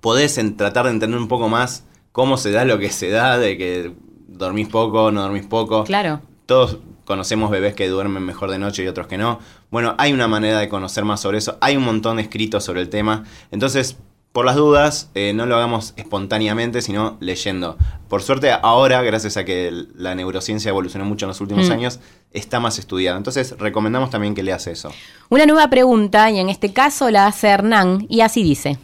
podés 0.00 0.38
en- 0.38 0.56
tratar 0.56 0.84
de 0.86 0.92
entender 0.92 1.18
un 1.20 1.28
poco 1.28 1.48
más 1.48 1.84
cómo 2.12 2.36
se 2.36 2.50
da 2.50 2.64
lo 2.64 2.78
que 2.78 2.90
se 2.90 3.10
da, 3.10 3.38
de 3.38 3.56
que 3.56 3.92
dormís 4.26 4.68
poco, 4.68 5.10
no 5.10 5.22
dormís 5.22 5.46
poco. 5.46 5.84
Claro. 5.84 6.20
Todos 6.46 6.78
conocemos 7.04 7.50
bebés 7.50 7.74
que 7.74 7.88
duermen 7.88 8.22
mejor 8.24 8.50
de 8.50 8.58
noche 8.58 8.82
y 8.84 8.88
otros 8.88 9.06
que 9.06 9.18
no. 9.18 9.38
Bueno, 9.70 9.94
hay 9.98 10.12
una 10.12 10.28
manera 10.28 10.58
de 10.58 10.68
conocer 10.68 11.04
más 11.04 11.20
sobre 11.20 11.38
eso. 11.38 11.56
Hay 11.60 11.76
un 11.76 11.84
montón 11.84 12.16
de 12.16 12.22
escritos 12.22 12.64
sobre 12.64 12.80
el 12.80 12.88
tema. 12.88 13.24
Entonces, 13.50 13.96
por 14.32 14.44
las 14.44 14.56
dudas, 14.56 15.10
eh, 15.14 15.32
no 15.34 15.46
lo 15.46 15.56
hagamos 15.56 15.94
espontáneamente, 15.96 16.82
sino 16.82 17.16
leyendo. 17.20 17.76
Por 18.08 18.22
suerte, 18.22 18.50
ahora, 18.52 19.02
gracias 19.02 19.36
a 19.36 19.44
que 19.44 19.72
la 19.94 20.14
neurociencia 20.14 20.68
evolucionó 20.68 21.04
mucho 21.06 21.24
en 21.26 21.28
los 21.28 21.40
últimos 21.40 21.68
Mm. 21.68 21.72
años, 21.72 22.00
está 22.32 22.60
más 22.60 22.78
estudiado. 22.78 23.16
Entonces, 23.16 23.54
recomendamos 23.58 24.10
también 24.10 24.34
que 24.34 24.42
leas 24.42 24.66
eso. 24.66 24.90
Una 25.28 25.46
nueva 25.46 25.68
pregunta, 25.68 26.30
y 26.30 26.38
en 26.38 26.48
este 26.48 26.72
caso 26.72 27.10
la 27.10 27.26
hace 27.26 27.48
Hernán, 27.48 28.06
y 28.08 28.20
así 28.20 28.42
dice. 28.42 28.78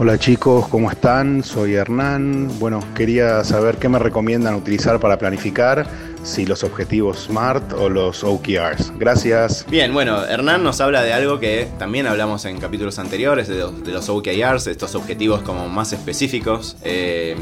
Hola 0.00 0.16
chicos, 0.16 0.68
¿cómo 0.68 0.92
están? 0.92 1.42
Soy 1.42 1.74
Hernán. 1.74 2.48
Bueno, 2.60 2.78
quería 2.94 3.42
saber 3.42 3.78
qué 3.78 3.88
me 3.88 3.98
recomiendan 3.98 4.54
utilizar 4.54 5.00
para 5.00 5.18
planificar, 5.18 5.88
si 6.22 6.46
los 6.46 6.62
objetivos 6.62 7.24
SMART 7.24 7.72
o 7.72 7.88
los 7.88 8.22
OKRs. 8.22 8.92
Gracias. 8.96 9.66
Bien, 9.68 9.92
bueno, 9.92 10.24
Hernán 10.24 10.62
nos 10.62 10.80
habla 10.80 11.02
de 11.02 11.12
algo 11.12 11.40
que 11.40 11.66
también 11.80 12.06
hablamos 12.06 12.44
en 12.44 12.60
capítulos 12.60 13.00
anteriores, 13.00 13.48
de 13.48 13.58
los, 13.58 13.82
de 13.82 13.90
los 13.90 14.08
OKRs, 14.08 14.68
estos 14.68 14.94
objetivos 14.94 15.42
como 15.42 15.68
más 15.68 15.92
específicos. 15.92 16.76
eh, 16.84 17.36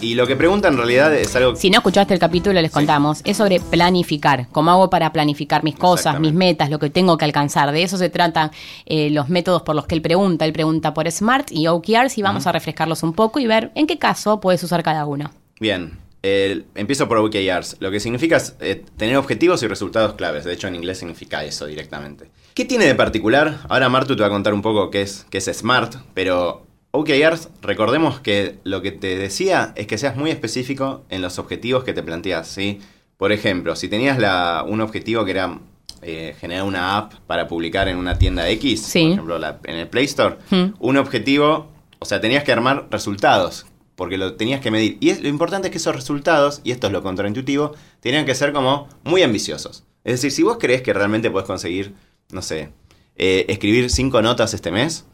y 0.00 0.14
lo 0.14 0.26
que 0.26 0.36
pregunta 0.36 0.68
en 0.68 0.76
realidad 0.76 1.14
es 1.14 1.34
algo... 1.36 1.56
Si 1.56 1.70
no 1.70 1.78
escuchaste 1.78 2.14
el 2.14 2.20
capítulo, 2.20 2.60
les 2.60 2.70
Sí. 2.70 2.74
contamos. 2.74 3.20
Es 3.24 3.36
sobre 3.36 3.60
planificar. 3.60 4.48
¿Cómo 4.52 4.70
hago 4.70 4.90
para 4.90 5.12
planificar 5.12 5.64
mis 5.64 5.74
cosas, 5.76 6.20
mis 6.20 6.32
metas, 6.32 6.70
lo 6.70 6.78
que 6.78 6.90
tengo 6.90 7.16
que 7.16 7.24
alcanzar? 7.24 7.72
De 7.72 7.82
eso 7.82 7.96
se 7.96 8.10
tratan 8.10 8.50
eh, 8.86 9.10
los 9.10 9.28
métodos 9.28 9.62
por 9.62 9.74
los 9.76 9.86
que 9.86 9.94
él 9.94 10.02
pregunta. 10.02 10.44
Él 10.44 10.52
pregunta 10.52 10.92
por 10.94 11.10
SMART 11.10 11.50
y 11.52 11.66
OKRs 11.68 12.18
y 12.18 12.22
vamos 12.22 12.46
a 12.46 12.52
refrescarlos 12.52 13.02
un 13.02 13.12
poco 13.12 13.38
y 13.40 13.46
ver 13.46 13.72
en 13.74 13.86
qué 13.86 13.98
caso 13.98 14.40
puedes 14.40 14.62
usar 14.62 14.82
cada 14.82 15.06
uno. 15.06 15.30
Bien, 15.60 15.98
eh, 16.22 16.64
empiezo 16.74 17.08
por 17.08 17.18
OKRs. 17.18 17.76
Lo 17.80 17.90
que 17.90 18.00
significa 18.00 18.36
es 18.36 18.56
eh, 18.60 18.84
tener 18.96 19.16
objetivos 19.16 19.62
y 19.62 19.66
resultados 19.68 20.14
claves. 20.14 20.44
De 20.44 20.52
hecho, 20.52 20.68
en 20.68 20.74
inglés 20.74 20.98
significa 20.98 21.44
eso 21.44 21.66
directamente. 21.66 22.30
¿Qué 22.54 22.64
tiene 22.64 22.86
de 22.86 22.94
particular? 22.94 23.58
Ahora 23.68 23.88
Martu 23.88 24.16
te 24.16 24.22
va 24.22 24.28
a 24.28 24.30
contar 24.30 24.54
un 24.54 24.62
poco 24.62 24.90
qué 24.90 25.02
es, 25.02 25.26
qué 25.30 25.38
es 25.38 25.44
SMART, 25.44 25.96
pero 26.14 26.65
OKRs, 26.96 27.48
recordemos 27.62 28.20
que 28.20 28.58
lo 28.64 28.82
que 28.82 28.92
te 28.92 29.16
decía 29.16 29.72
es 29.76 29.86
que 29.86 29.98
seas 29.98 30.16
muy 30.16 30.30
específico 30.30 31.04
en 31.10 31.22
los 31.22 31.38
objetivos 31.38 31.84
que 31.84 31.92
te 31.92 32.02
planteas, 32.02 32.48
¿sí? 32.48 32.80
Por 33.16 33.32
ejemplo, 33.32 33.76
si 33.76 33.88
tenías 33.88 34.18
la- 34.18 34.64
un 34.66 34.80
objetivo 34.80 35.24
que 35.24 35.30
era 35.32 35.58
eh, 36.02 36.36
generar 36.38 36.64
una 36.64 36.98
app 36.98 37.14
para 37.26 37.48
publicar 37.48 37.88
en 37.88 37.96
una 37.96 38.18
tienda 38.18 38.48
X, 38.50 38.82
Sí. 38.82 39.02
por 39.04 39.12
ejemplo, 39.12 39.38
la- 39.38 39.58
en 39.64 39.76
el 39.76 39.88
Play 39.88 40.04
Store, 40.04 40.36
un 40.78 40.96
objetivo, 40.98 41.68
o 41.98 42.04
sea, 42.04 42.20
tenías 42.20 42.44
que 42.44 42.52
armar 42.52 42.86
resultados, 42.90 43.66
porque 43.96 44.18
lo 44.18 44.34
tenías 44.34 44.60
que 44.60 44.70
medir. 44.70 44.98
Y 45.00 45.08
es, 45.08 45.22
lo 45.22 45.28
importante 45.28 45.68
es 45.68 45.72
que 45.72 45.78
esos 45.78 45.96
resultados, 45.96 46.60
y 46.64 46.70
esto 46.70 46.86
es 46.88 46.92
lo 46.92 47.02
contraintuitivo, 47.02 47.74
tenían 48.00 48.26
que 48.26 48.34
ser 48.34 48.52
como 48.52 48.88
muy 49.04 49.22
ambiciosos. 49.22 49.84
Es 50.04 50.12
decir, 50.12 50.30
si 50.32 50.42
vos 50.42 50.58
crees 50.60 50.82
que 50.82 50.92
realmente 50.92 51.30
podés 51.30 51.46
conseguir, 51.46 51.94
no 52.30 52.42
sé, 52.42 52.68
eh, 53.16 53.46
escribir 53.48 53.88
cinco 53.90 54.20
notas 54.20 54.52
este 54.52 54.70
mes, 54.70 55.06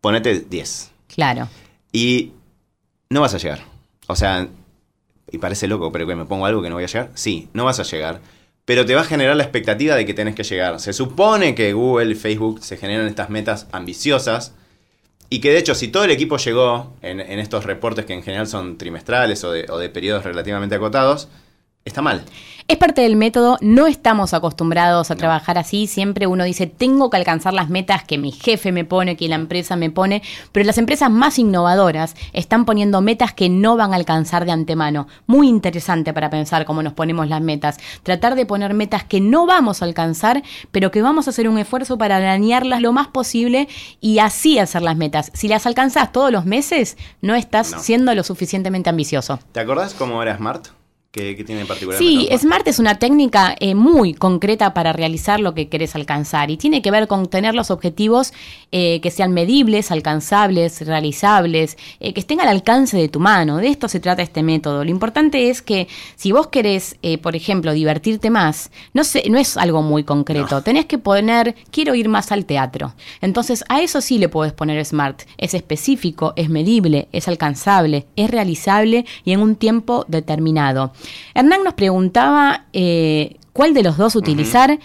ponete 0.00 0.40
10. 0.40 0.90
Claro. 1.14 1.48
Y 1.92 2.32
no 3.08 3.20
vas 3.20 3.34
a 3.34 3.38
llegar. 3.38 3.60
O 4.06 4.16
sea, 4.16 4.48
y 5.30 5.38
parece 5.38 5.66
loco, 5.68 5.92
pero 5.92 6.06
que 6.06 6.14
me 6.16 6.24
pongo 6.26 6.46
algo 6.46 6.62
que 6.62 6.68
no 6.68 6.76
voy 6.76 6.84
a 6.84 6.88
llegar. 6.88 7.10
Sí, 7.14 7.48
no 7.52 7.64
vas 7.64 7.80
a 7.80 7.84
llegar. 7.84 8.20
pero 8.64 8.86
te 8.86 8.94
va 8.94 9.00
a 9.00 9.04
generar 9.04 9.34
la 9.36 9.42
expectativa 9.42 9.96
de 9.96 10.06
que 10.06 10.14
tenés 10.14 10.34
que 10.36 10.44
llegar. 10.44 10.78
Se 10.78 10.92
supone 10.92 11.54
que 11.56 11.72
Google 11.72 12.12
y 12.12 12.14
Facebook 12.14 12.62
se 12.62 12.76
generan 12.76 13.06
estas 13.08 13.28
metas 13.30 13.66
ambiciosas 13.72 14.54
y 15.28 15.40
que 15.40 15.50
de 15.50 15.58
hecho 15.58 15.74
si 15.74 15.88
todo 15.88 16.04
el 16.04 16.10
equipo 16.12 16.36
llegó 16.36 16.92
en, 17.02 17.18
en 17.20 17.38
estos 17.40 17.64
reportes 17.64 18.04
que 18.04 18.14
en 18.14 18.22
general 18.22 18.46
son 18.46 18.78
trimestrales 18.78 19.42
o 19.44 19.50
de, 19.50 19.66
o 19.70 19.78
de 19.78 19.88
periodos 19.88 20.22
relativamente 20.24 20.76
acotados, 20.76 21.28
está 21.84 22.02
mal. 22.02 22.22
Es 22.68 22.76
parte 22.76 23.00
del 23.00 23.16
método, 23.16 23.58
no 23.62 23.88
estamos 23.88 24.32
acostumbrados 24.32 25.10
a 25.10 25.16
trabajar 25.16 25.58
así, 25.58 25.88
siempre 25.88 26.28
uno 26.28 26.44
dice, 26.44 26.68
tengo 26.68 27.10
que 27.10 27.16
alcanzar 27.16 27.52
las 27.52 27.68
metas 27.68 28.04
que 28.04 28.16
mi 28.16 28.30
jefe 28.30 28.70
me 28.70 28.84
pone, 28.84 29.16
que 29.16 29.28
la 29.28 29.34
empresa 29.34 29.74
me 29.74 29.90
pone, 29.90 30.22
pero 30.52 30.64
las 30.64 30.78
empresas 30.78 31.10
más 31.10 31.40
innovadoras 31.40 32.14
están 32.32 32.64
poniendo 32.66 33.00
metas 33.00 33.32
que 33.32 33.48
no 33.48 33.76
van 33.76 33.92
a 33.92 33.96
alcanzar 33.96 34.44
de 34.44 34.52
antemano. 34.52 35.08
Muy 35.26 35.48
interesante 35.48 36.12
para 36.12 36.30
pensar 36.30 36.64
cómo 36.64 36.80
nos 36.84 36.92
ponemos 36.92 37.28
las 37.28 37.40
metas. 37.40 37.78
Tratar 38.04 38.36
de 38.36 38.46
poner 38.46 38.72
metas 38.72 39.02
que 39.02 39.20
no 39.20 39.46
vamos 39.46 39.82
a 39.82 39.86
alcanzar, 39.86 40.44
pero 40.70 40.92
que 40.92 41.02
vamos 41.02 41.26
a 41.26 41.30
hacer 41.30 41.48
un 41.48 41.58
esfuerzo 41.58 41.98
para 41.98 42.18
arañarlas 42.18 42.82
lo 42.82 42.92
más 42.92 43.08
posible 43.08 43.66
y 44.00 44.20
así 44.20 44.60
hacer 44.60 44.82
las 44.82 44.96
metas. 44.96 45.32
Si 45.34 45.48
las 45.48 45.66
alcanzas 45.66 46.12
todos 46.12 46.30
los 46.30 46.44
meses, 46.44 46.96
no 47.20 47.34
estás 47.34 47.72
No. 47.72 47.80
siendo 47.80 48.14
lo 48.14 48.22
suficientemente 48.22 48.90
ambicioso. 48.90 49.40
¿Te 49.50 49.58
acordás 49.58 49.92
cómo 49.94 50.22
era 50.22 50.36
Smart? 50.36 50.68
¿Qué, 51.12 51.34
qué 51.34 51.42
tiene 51.42 51.62
de 51.62 51.66
particular? 51.66 51.98
Sí, 51.98 52.28
Smart 52.38 52.68
es 52.68 52.78
una 52.78 53.00
técnica 53.00 53.56
eh, 53.58 53.74
muy 53.74 54.14
concreta 54.14 54.72
para 54.72 54.92
realizar 54.92 55.40
lo 55.40 55.54
que 55.54 55.68
querés 55.68 55.96
alcanzar 55.96 56.52
y 56.52 56.56
tiene 56.56 56.82
que 56.82 56.92
ver 56.92 57.08
con 57.08 57.26
tener 57.26 57.52
los 57.52 57.72
objetivos 57.72 58.32
eh, 58.70 59.00
que 59.00 59.10
sean 59.10 59.32
medibles, 59.32 59.90
alcanzables, 59.90 60.86
realizables, 60.86 61.76
eh, 61.98 62.12
que 62.12 62.20
estén 62.20 62.40
al 62.40 62.46
alcance 62.46 62.96
de 62.96 63.08
tu 63.08 63.18
mano. 63.18 63.56
De 63.56 63.66
esto 63.66 63.88
se 63.88 63.98
trata 63.98 64.22
este 64.22 64.44
método. 64.44 64.84
Lo 64.84 64.90
importante 64.92 65.50
es 65.50 65.62
que 65.62 65.88
si 66.14 66.30
vos 66.30 66.46
querés, 66.46 66.96
por 67.20 67.34
ejemplo, 67.34 67.72
divertirte 67.72 68.30
más, 68.30 68.70
no, 68.94 69.02
sé, 69.02 69.24
no 69.30 69.38
es 69.38 69.56
algo 69.56 69.82
muy 69.82 70.04
concreto. 70.04 70.62
Tenés 70.62 70.86
que 70.86 70.98
poner, 70.98 71.56
quiero 71.72 71.96
ir 71.96 72.08
más 72.08 72.30
al 72.30 72.44
teatro. 72.44 72.94
Entonces, 73.20 73.64
a 73.68 73.82
eso 73.82 74.00
sí 74.00 74.18
le 74.18 74.28
podés 74.28 74.52
poner 74.52 74.84
Smart. 74.84 75.22
Es 75.38 75.54
específico, 75.54 76.34
es 76.36 76.50
medible, 76.50 77.08
es 77.10 77.26
alcanzable, 77.26 78.06
es 78.14 78.30
realizable 78.30 79.06
y 79.24 79.32
en 79.32 79.40
un 79.40 79.56
tiempo 79.56 80.04
determinado. 80.06 80.92
Hernán 81.34 81.64
nos 81.64 81.74
preguntaba 81.74 82.66
eh, 82.72 83.36
cuál 83.52 83.74
de 83.74 83.82
los 83.82 83.96
dos 83.96 84.16
utilizar 84.16 84.78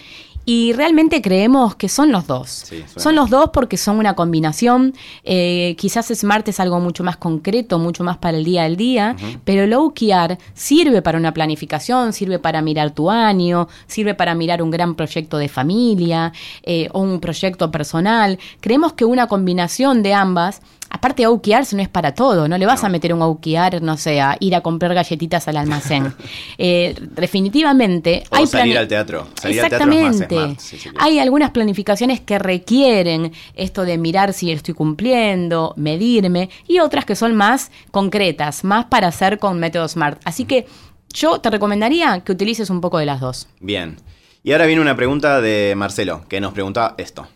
y 0.46 0.74
realmente 0.74 1.22
creemos 1.24 1.76
que 1.76 1.90
son 1.90 2.12
los 2.12 2.28
dos. 2.28 2.50
Sí, 2.50 2.84
son 2.96 3.16
los 3.16 3.32
dos 3.32 3.50
porque 3.52 3.78
son 3.78 3.98
una 3.98 4.14
combinación. 4.14 4.94
Eh, 5.24 5.76
quizás 5.78 6.08
Smart 6.14 6.48
es 6.48 6.60
algo 6.60 6.80
mucho 6.80 7.04
más 7.04 7.18
concreto, 7.18 7.80
mucho 7.80 8.04
más 8.04 8.18
para 8.18 8.38
el 8.38 8.44
día 8.44 8.64
al 8.64 8.78
día, 8.78 9.16
pero 9.44 9.64
el 9.64 9.74
OKR 9.74 10.38
sirve 10.54 11.02
para 11.02 11.18
una 11.18 11.34
planificación, 11.34 12.14
sirve 12.14 12.38
para 12.38 12.62
mirar 12.62 12.92
tu 12.92 13.10
año, 13.10 13.68
sirve 13.88 14.14
para 14.14 14.36
mirar 14.36 14.62
un 14.62 14.70
gran 14.70 14.94
proyecto 14.94 15.40
de 15.40 15.50
familia 15.50 16.32
eh, 16.62 16.90
o 16.92 17.00
un 17.00 17.20
proyecto 17.20 17.72
personal. 17.72 18.38
Creemos 18.60 18.94
que 18.94 19.04
una 19.04 19.28
combinación 19.28 20.04
de 20.04 20.14
ambas 20.14 20.62
Aparte, 20.96 21.28
OKR 21.28 21.66
no 21.74 21.82
es 21.82 21.90
para 21.90 22.14
todo, 22.14 22.48
no 22.48 22.58
le 22.58 22.66
vas 22.66 22.86
a 22.86 22.90
meter 22.90 23.14
un 23.14 23.22
OKR, 23.22 23.82
no 23.82 23.98
sé, 23.98 24.22
a 24.22 24.38
ir 24.40 24.56
a 24.56 24.62
comprar 24.62 24.94
galletitas 24.94 25.48
al 25.48 25.58
almacén. 25.58 26.14
Eh, 26.58 26.96
definitivamente 27.12 28.24
O 28.30 28.36
hay 28.38 28.48
salir 28.48 28.78
al 28.78 28.88
teatro. 28.88 29.28
Salir 29.40 29.62
al 29.62 29.70
teatro 29.70 29.92
es 29.92 30.02
más 30.02 30.22
Exactamente. 30.22 30.58
hay 30.98 31.20
algunas 31.20 31.52
planificaciones 31.52 32.22
que 32.22 32.40
requieren 32.40 33.34
esto 33.56 33.84
de 33.84 33.98
mirar 33.98 34.32
si 34.32 34.52
estoy 34.52 34.74
cumpliendo, 34.74 35.74
medirme, 35.76 36.50
y 36.68 36.80
otras 36.80 37.04
que 37.04 37.16
son 37.16 37.36
más 37.36 37.72
concretas, 37.92 38.64
más 38.64 38.86
para 38.86 39.08
hacer 39.08 39.38
con 39.38 39.60
método 39.60 39.88
SMART. 39.88 40.22
Así 40.24 40.46
que 40.46 40.66
yo 41.14 41.40
te 41.40 41.50
recomendaría 41.50 42.22
que 42.22 42.32
utilices 42.32 42.70
un 42.70 42.80
poco 42.80 42.98
de 43.00 43.06
las 43.06 43.20
dos. 43.20 43.48
Bien. 43.60 43.98
Y 44.44 44.54
ahora 44.54 44.66
viene 44.66 44.82
una 44.82 44.96
pregunta 44.96 45.42
de 45.42 45.74
Marcelo, 45.76 46.24
que 46.30 46.40
nos 46.40 46.54
pregunta 46.54 46.96
esto. 46.98 47.28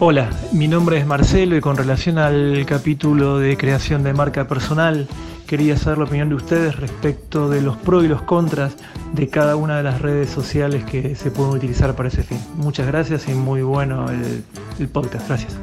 Hola, 0.00 0.28
mi 0.50 0.66
nombre 0.66 0.98
es 0.98 1.06
Marcelo 1.06 1.56
y 1.56 1.60
con 1.60 1.76
relación 1.76 2.18
al 2.18 2.66
capítulo 2.66 3.38
de 3.38 3.56
creación 3.56 4.02
de 4.02 4.12
marca 4.12 4.48
personal, 4.48 5.06
quería 5.46 5.76
saber 5.76 5.98
la 5.98 6.04
opinión 6.04 6.28
de 6.28 6.34
ustedes 6.34 6.74
respecto 6.74 7.48
de 7.48 7.62
los 7.62 7.76
pros 7.76 8.04
y 8.04 8.08
los 8.08 8.20
contras 8.22 8.74
de 9.12 9.28
cada 9.28 9.54
una 9.54 9.76
de 9.76 9.84
las 9.84 10.02
redes 10.02 10.30
sociales 10.30 10.82
que 10.84 11.14
se 11.14 11.30
pueden 11.30 11.52
utilizar 11.52 11.94
para 11.94 12.08
ese 12.08 12.24
fin. 12.24 12.40
Muchas 12.56 12.88
gracias 12.88 13.28
y 13.28 13.34
muy 13.34 13.62
bueno 13.62 14.06
el, 14.10 14.88
podcast. 14.88 15.28
Gracias. 15.28 15.56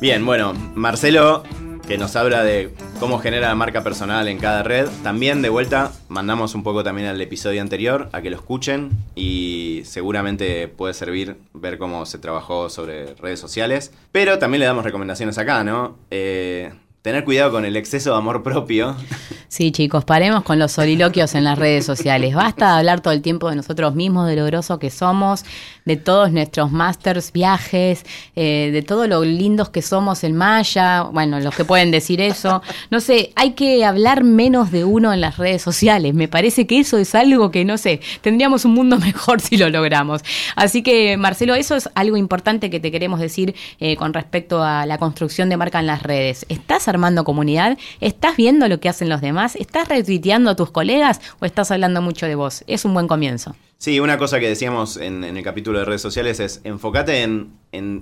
Bien, 0.00 0.26
bueno, 0.26 0.52
Marcelo, 0.74 1.44
que 1.86 1.96
nos 1.96 2.16
habla 2.16 2.42
de 2.42 2.74
cómo 2.98 3.20
genera 3.20 3.54
marca 3.54 3.84
personal 3.84 4.26
en 4.26 4.38
cada 4.38 4.64
red. 4.64 4.88
También 5.04 5.42
de 5.42 5.48
vuelta 5.48 5.92
mandamos 6.08 6.56
un 6.56 6.64
poco 6.64 6.82
también 6.82 7.06
al 7.06 7.20
episodio 7.20 7.62
anterior 7.62 8.08
a 8.12 8.20
que 8.20 8.30
lo 8.30 8.36
escuchen 8.36 8.90
y 9.14 9.55
seguramente 9.86 10.68
puede 10.68 10.94
servir 10.94 11.36
ver 11.54 11.78
cómo 11.78 12.06
se 12.06 12.18
trabajó 12.18 12.68
sobre 12.68 13.14
redes 13.14 13.40
sociales. 13.40 13.92
Pero 14.12 14.38
también 14.38 14.60
le 14.60 14.66
damos 14.66 14.84
recomendaciones 14.84 15.38
acá, 15.38 15.64
¿no? 15.64 15.96
Eh, 16.10 16.72
tener 17.02 17.24
cuidado 17.24 17.52
con 17.52 17.64
el 17.64 17.76
exceso 17.76 18.10
de 18.10 18.16
amor 18.18 18.42
propio. 18.42 18.96
Sí, 19.56 19.72
chicos, 19.72 20.04
paremos 20.04 20.42
con 20.42 20.58
los 20.58 20.72
soliloquios 20.72 21.34
en 21.34 21.42
las 21.42 21.58
redes 21.58 21.86
sociales. 21.86 22.34
Basta 22.34 22.72
de 22.72 22.78
hablar 22.80 23.00
todo 23.00 23.14
el 23.14 23.22
tiempo 23.22 23.48
de 23.48 23.56
nosotros 23.56 23.94
mismos, 23.94 24.28
de 24.28 24.36
lo 24.36 24.44
groso 24.44 24.78
que 24.78 24.90
somos, 24.90 25.46
de 25.86 25.96
todos 25.96 26.30
nuestros 26.30 26.70
masters, 26.72 27.32
viajes, 27.32 28.04
eh, 28.34 28.68
de 28.70 28.82
todo 28.82 29.06
lo 29.06 29.24
lindos 29.24 29.70
que 29.70 29.80
somos 29.80 30.24
en 30.24 30.36
Maya. 30.36 31.04
Bueno, 31.04 31.40
los 31.40 31.56
que 31.56 31.64
pueden 31.64 31.90
decir 31.90 32.20
eso. 32.20 32.60
No 32.90 33.00
sé, 33.00 33.32
hay 33.34 33.52
que 33.52 33.82
hablar 33.86 34.24
menos 34.24 34.70
de 34.72 34.84
uno 34.84 35.10
en 35.14 35.22
las 35.22 35.38
redes 35.38 35.62
sociales. 35.62 36.12
Me 36.12 36.28
parece 36.28 36.66
que 36.66 36.78
eso 36.78 36.98
es 36.98 37.14
algo 37.14 37.50
que, 37.50 37.64
no 37.64 37.78
sé, 37.78 38.02
tendríamos 38.20 38.66
un 38.66 38.74
mundo 38.74 38.98
mejor 39.00 39.40
si 39.40 39.56
lo 39.56 39.70
logramos. 39.70 40.20
Así 40.54 40.82
que, 40.82 41.16
Marcelo, 41.16 41.54
eso 41.54 41.76
es 41.76 41.88
algo 41.94 42.18
importante 42.18 42.68
que 42.68 42.78
te 42.78 42.90
queremos 42.90 43.20
decir 43.20 43.54
eh, 43.80 43.96
con 43.96 44.12
respecto 44.12 44.62
a 44.62 44.84
la 44.84 44.98
construcción 44.98 45.48
de 45.48 45.56
marca 45.56 45.80
en 45.80 45.86
las 45.86 46.02
redes. 46.02 46.44
¿Estás 46.50 46.88
armando 46.88 47.24
comunidad? 47.24 47.78
¿Estás 48.02 48.36
viendo 48.36 48.68
lo 48.68 48.80
que 48.80 48.90
hacen 48.90 49.08
los 49.08 49.22
demás? 49.22 49.45
¿Estás 49.54 49.86
retuiteando 49.88 50.50
a 50.50 50.56
tus 50.56 50.72
colegas 50.72 51.20
o 51.38 51.44
estás 51.44 51.70
hablando 51.70 52.02
mucho 52.02 52.26
de 52.26 52.34
vos? 52.34 52.64
Es 52.66 52.84
un 52.84 52.94
buen 52.94 53.06
comienzo. 53.06 53.54
Sí, 53.78 54.00
una 54.00 54.16
cosa 54.18 54.40
que 54.40 54.48
decíamos 54.48 54.96
en, 54.96 55.22
el 55.22 55.42
capítulo 55.44 55.78
de 55.78 55.84
redes 55.84 56.00
sociales 56.02 56.40
es 56.40 56.62
enfócate 56.64 57.22
en, 57.22 57.52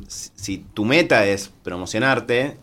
si 0.08 0.58
tu 0.72 0.84
meta 0.84 1.26
es 1.26 1.50
promocionarte, 1.64 2.56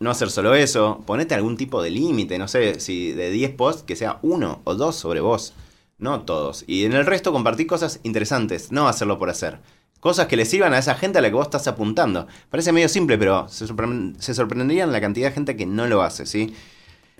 no 0.00 0.10
hacer 0.10 0.30
solo 0.30 0.54
eso, 0.54 1.02
ponete 1.06 1.34
algún 1.34 1.56
tipo 1.56 1.82
de 1.82 1.90
límite, 1.90 2.38
no 2.38 2.48
sé, 2.48 2.80
si 2.80 3.12
de 3.12 3.30
10 3.30 3.50
posts 3.52 3.82
que 3.82 3.96
sea 3.96 4.18
uno 4.22 4.60
o 4.64 4.74
dos 4.74 4.96
sobre 4.96 5.20
vos, 5.20 5.54
no 5.98 6.22
todos. 6.22 6.64
Y 6.66 6.84
en 6.84 6.92
el 6.94 7.04
resto 7.04 7.32
compartir 7.32 7.66
cosas 7.66 8.00
interesantes, 8.04 8.72
no 8.72 8.88
hacerlo 8.88 9.18
por 9.18 9.28
hacer. 9.30 9.58
Cosas 10.00 10.26
que 10.26 10.36
le 10.36 10.44
sirvan 10.44 10.74
a 10.74 10.78
esa 10.78 10.96
gente 10.96 11.18
a 11.18 11.22
la 11.22 11.28
que 11.28 11.34
vos 11.34 11.46
estás 11.46 11.68
apuntando. 11.68 12.26
Parece 12.50 12.72
medio 12.72 12.88
simple, 12.88 13.18
pero 13.18 13.48
se, 13.48 13.66
sorpre- 13.66 14.14
se 14.18 14.34
sorprenderían 14.34 14.90
la 14.90 15.00
cantidad 15.00 15.28
de 15.28 15.34
gente 15.34 15.56
que 15.56 15.66
no 15.66 15.86
lo 15.86 16.02
hace, 16.02 16.26
¿sí? 16.26 16.54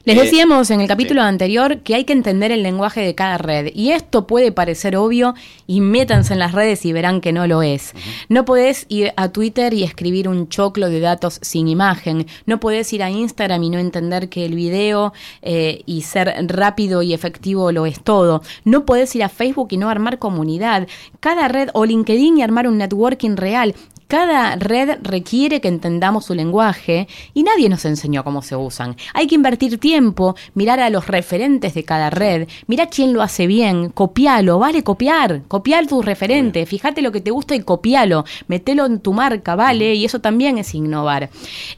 Les 0.05 0.19
Eh, 0.19 0.23
decíamos 0.23 0.69
en 0.73 0.81
el 0.81 0.89
capítulo 0.89 1.23
anterior 1.23 1.79
que 1.79 1.95
hay 1.95 2.03
que 2.03 2.13
entender 2.13 2.51
el 2.51 2.65
lenguaje 2.65 3.03
de 3.03 3.15
cada 3.15 3.39
red 3.39 3.71
y 3.73 3.91
esto 3.91 4.27
puede 4.27 4.51
parecer 4.51 4.97
obvio 4.97 5.35
y 5.69 5.81
métanse 5.81 6.33
en 6.33 6.41
las 6.41 6.53
redes 6.53 6.85
y 6.85 6.93
verán 6.93 7.21
que 7.21 7.33
no 7.33 7.47
lo 7.47 7.63
es. 7.63 7.95
No 8.29 8.45
podés 8.45 8.87
ir 8.89 9.13
a 9.17 9.29
Twitter 9.29 9.73
y 9.75 9.85
escribir 9.85 10.29
un 10.29 10.49
choclo 10.49 10.91
de 10.91 10.99
datos 10.99 11.39
sin 11.41 11.69
imagen. 11.69 12.27
No 12.47 12.59
podés 12.59 12.93
ir 12.93 13.05
a 13.05 13.11
Instagram 13.11 13.63
y 13.63 13.71
no 13.71 13.79
entender 13.79 14.29
que 14.29 14.45
el 14.45 14.57
video 14.57 15.13
eh, 15.41 15.83
y 15.87 16.03
ser 16.03 16.35
rápido 16.49 17.03
y 17.03 17.15
efectivo 17.15 17.71
lo 17.71 17.87
es 17.87 18.03
todo. 18.03 18.43
No 18.65 18.85
podés 18.85 19.15
ir 19.15 19.23
a 19.23 19.29
Facebook 19.29 19.69
y 19.71 19.77
no 19.77 19.89
armar 19.89 20.19
comunidad. 20.19 20.89
Cada 21.21 21.47
red 21.47 21.69
o 21.75 21.87
LinkedIn 21.87 22.39
y 22.39 22.43
armar 22.43 22.67
un 22.67 22.79
networking 22.79 23.37
real. 23.37 23.77
Cada 24.13 24.57
red 24.57 24.99
requiere 25.01 25.63
que 25.63 25.69
entendamos 25.69 26.27
su 26.27 26.35
lenguaje 26.35 27.09
y 27.33 27.45
nadie 27.45 27.71
nos 27.71 27.87
enseñó 27.87 28.25
cómo 28.25 28.43
se 28.43 28.55
usan. 28.55 28.95
Hay 29.15 29.27
que 29.27 29.37
invertir 29.37 29.79
tiempo, 29.79 30.37
mirar 30.53 30.81
a 30.81 30.91
los 30.91 31.07
referentes 31.07 31.73
de 31.73 31.85
cada 31.85 32.11
red, 32.11 32.47
mira 32.67 32.89
quién 32.89 33.15
lo 33.15 33.23
hace 33.23 33.47
bien, 33.47 33.89
copialo, 33.89 34.59
vale 34.59 34.85
copiar, 34.85 35.45
copiar 35.49 35.87
tus 35.87 36.05
referentes, 36.05 36.69
fíjate 36.69 37.01
lo 37.01 37.11
que 37.11 37.23
te 37.23 37.31
gusta 37.31 37.55
y 37.55 37.63
copialo, 37.63 38.27
metelo 38.49 38.85
en 38.85 39.01
tu 39.01 39.15
marca, 39.15 39.57
vale, 39.57 39.95
y 39.95 40.05
eso 40.05 40.21
también 40.21 40.59
es 40.59 40.75
innovar. 40.75 41.31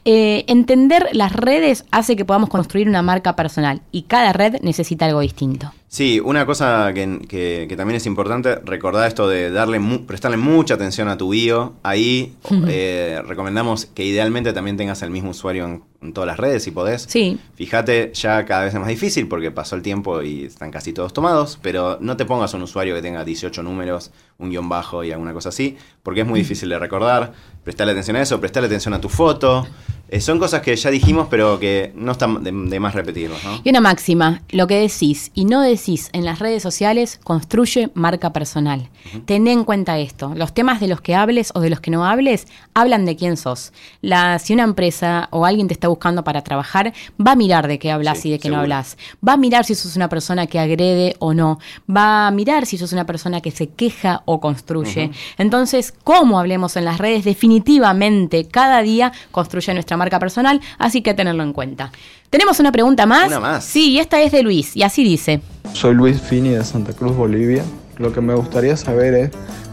Eh, 0.03 0.43
entender 0.47 1.07
las 1.13 1.31
redes 1.31 1.85
hace 1.91 2.17
que 2.17 2.25
podamos 2.25 2.49
construir 2.49 2.89
una 2.89 3.01
marca 3.01 3.37
personal 3.37 3.79
y 3.93 4.01
cada 4.01 4.33
red 4.33 4.57
necesita 4.61 5.05
algo 5.05 5.21
distinto. 5.21 5.71
Sí, 5.87 6.19
una 6.19 6.45
cosa 6.45 6.91
que, 6.93 7.19
que- 7.29 7.67
que 7.69 7.75
también 7.77 7.95
es 7.97 8.05
importante, 8.05 8.55
recordar 8.65 9.07
esto 9.07 9.29
de 9.29 9.49
darle 9.51 9.79
mu- 9.79 10.05
prestarle 10.05 10.35
mucha 10.37 10.73
atención 10.73 11.07
a 11.07 11.17
tu 11.17 11.29
bio. 11.29 11.73
Ahí 11.83 12.33
eh, 12.67 13.21
recomendamos 13.25 13.85
que 13.85 14.03
idealmente 14.03 14.51
también 14.51 14.75
tengas 14.77 15.01
el 15.03 15.11
mismo 15.11 15.29
usuario 15.29 15.65
en 15.65 15.83
en 16.05 16.13
todas 16.13 16.27
las 16.27 16.37
redes 16.37 16.63
si 16.63 16.71
podés. 16.71 17.05
Sí. 17.07 17.37
Fíjate, 17.55 18.11
ya 18.13 18.45
cada 18.45 18.65
vez 18.65 18.73
es 18.73 18.79
más 18.79 18.89
difícil 18.89 19.27
porque 19.27 19.51
pasó 19.51 19.75
el 19.75 19.81
tiempo 19.81 20.21
y 20.21 20.45
están 20.45 20.71
casi 20.71 20.93
todos 20.93 21.13
tomados, 21.13 21.59
pero 21.61 21.97
no 21.99 22.17
te 22.17 22.25
pongas 22.25 22.53
un 22.53 22.61
usuario 22.61 22.95
que 22.95 23.01
tenga 23.01 23.25
18 23.25 23.63
números, 23.63 24.11
un 24.37 24.49
guion 24.49 24.69
bajo 24.69 25.03
y 25.03 25.11
alguna 25.11 25.33
cosa 25.33 25.49
así, 25.49 25.77
porque 26.03 26.21
es 26.21 26.27
muy 26.27 26.39
difícil 26.39 26.69
de 26.69 26.79
recordar. 26.79 27.33
Prestale 27.63 27.91
atención 27.91 28.15
a 28.17 28.21
eso, 28.21 28.39
prestale 28.39 28.67
atención 28.67 28.93
a 28.93 29.01
tu 29.01 29.09
foto. 29.09 29.67
Eh, 30.07 30.21
son 30.21 30.37
cosas 30.37 30.61
que 30.61 30.75
ya 30.75 30.91
dijimos, 30.91 31.27
pero 31.31 31.59
que 31.59 31.91
no 31.95 32.11
están 32.11 32.43
de, 32.43 32.51
de 32.51 32.79
más 32.79 32.93
repetirlos, 32.93 33.43
¿no? 33.43 33.59
Y 33.63 33.69
una 33.69 33.81
máxima, 33.81 34.43
lo 34.49 34.67
que 34.67 34.79
decís 34.79 35.31
y 35.33 35.45
no 35.45 35.61
decís 35.61 36.09
en 36.13 36.25
las 36.25 36.37
redes 36.37 36.61
sociales 36.61 37.19
construye 37.23 37.89
marca 37.95 38.31
personal. 38.31 38.89
Ten 39.25 39.47
en 39.47 39.63
cuenta 39.63 39.97
esto, 39.97 40.33
los 40.35 40.53
temas 40.53 40.79
de 40.79 40.87
los 40.87 41.01
que 41.01 41.15
hables 41.15 41.51
o 41.55 41.59
de 41.59 41.71
los 41.71 41.79
que 41.79 41.89
no 41.89 42.05
hables 42.05 42.47
hablan 42.75 43.05
de 43.05 43.15
quién 43.15 43.35
sos. 43.35 43.73
La, 44.01 44.37
si 44.37 44.53
una 44.53 44.63
empresa 44.63 45.27
o 45.31 45.45
alguien 45.45 45.67
te 45.67 45.73
está 45.73 45.87
buscando 45.87 45.94
para 46.23 46.43
trabajar, 46.43 46.93
va 47.19 47.31
a 47.31 47.35
mirar 47.35 47.67
de 47.67 47.79
qué 47.79 47.91
hablas 47.91 48.19
Sí, 48.19 48.29
y 48.29 48.31
de 48.31 48.39
qué 48.39 48.49
no 48.49 48.59
hablas. 48.59 48.97
Va 49.27 49.33
a 49.33 49.37
mirar 49.37 49.65
si 49.65 49.75
sos 49.75 49.95
una 49.95 50.09
persona 50.09 50.47
que 50.47 50.59
agrede 50.59 51.15
o 51.19 51.33
no. 51.33 51.59
Va 51.89 52.27
a 52.27 52.31
mirar 52.31 52.65
si 52.65 52.77
sos 52.77 52.93
una 52.93 53.05
persona 53.05 53.41
que 53.41 53.51
se 53.51 53.67
queja 53.67 54.21
o 54.25 54.39
construye. 54.39 55.11
Entonces, 55.37 55.93
cómo 56.03 56.39
hablemos 56.39 56.75
en 56.77 56.85
las 56.85 56.97
redes 56.97 57.25
definitivamente 57.25 58.45
cada 58.45 58.81
día 58.81 59.11
construye 59.31 59.73
nuestra 59.73 59.97
marca 59.97 60.19
personal, 60.19 60.61
así 60.77 61.01
que 61.01 61.13
tenerlo 61.13 61.43
en 61.43 61.53
cuenta. 61.53 61.91
Tenemos 62.29 62.59
una 62.59 62.71
pregunta 62.71 63.05
más. 63.05 63.27
Una 63.27 63.39
más. 63.39 63.65
Sí, 63.65 63.91
y 63.91 63.99
esta 63.99 64.21
es 64.21 64.31
de 64.31 64.43
Luis, 64.43 64.75
y 64.75 64.83
así 64.83 65.03
dice. 65.03 65.41
Soy 65.73 65.93
Luis 65.93 66.21
Fini 66.21 66.49
de 66.49 66.63
Santa 66.63 66.93
Cruz, 66.93 67.15
Bolivia. 67.15 67.63
Lo 67.97 68.11
que 68.11 68.21
me 68.21 68.33
gustaría 68.33 68.75
saber 68.75 69.13
es 69.13 69.31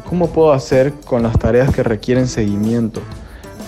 cómo 0.09 0.31
puedo 0.31 0.53
hacer 0.53 0.93
con 1.05 1.23
las 1.23 1.39
tareas 1.39 1.75
que 1.75 1.83
requieren 1.83 2.29
seguimiento. 2.29 3.01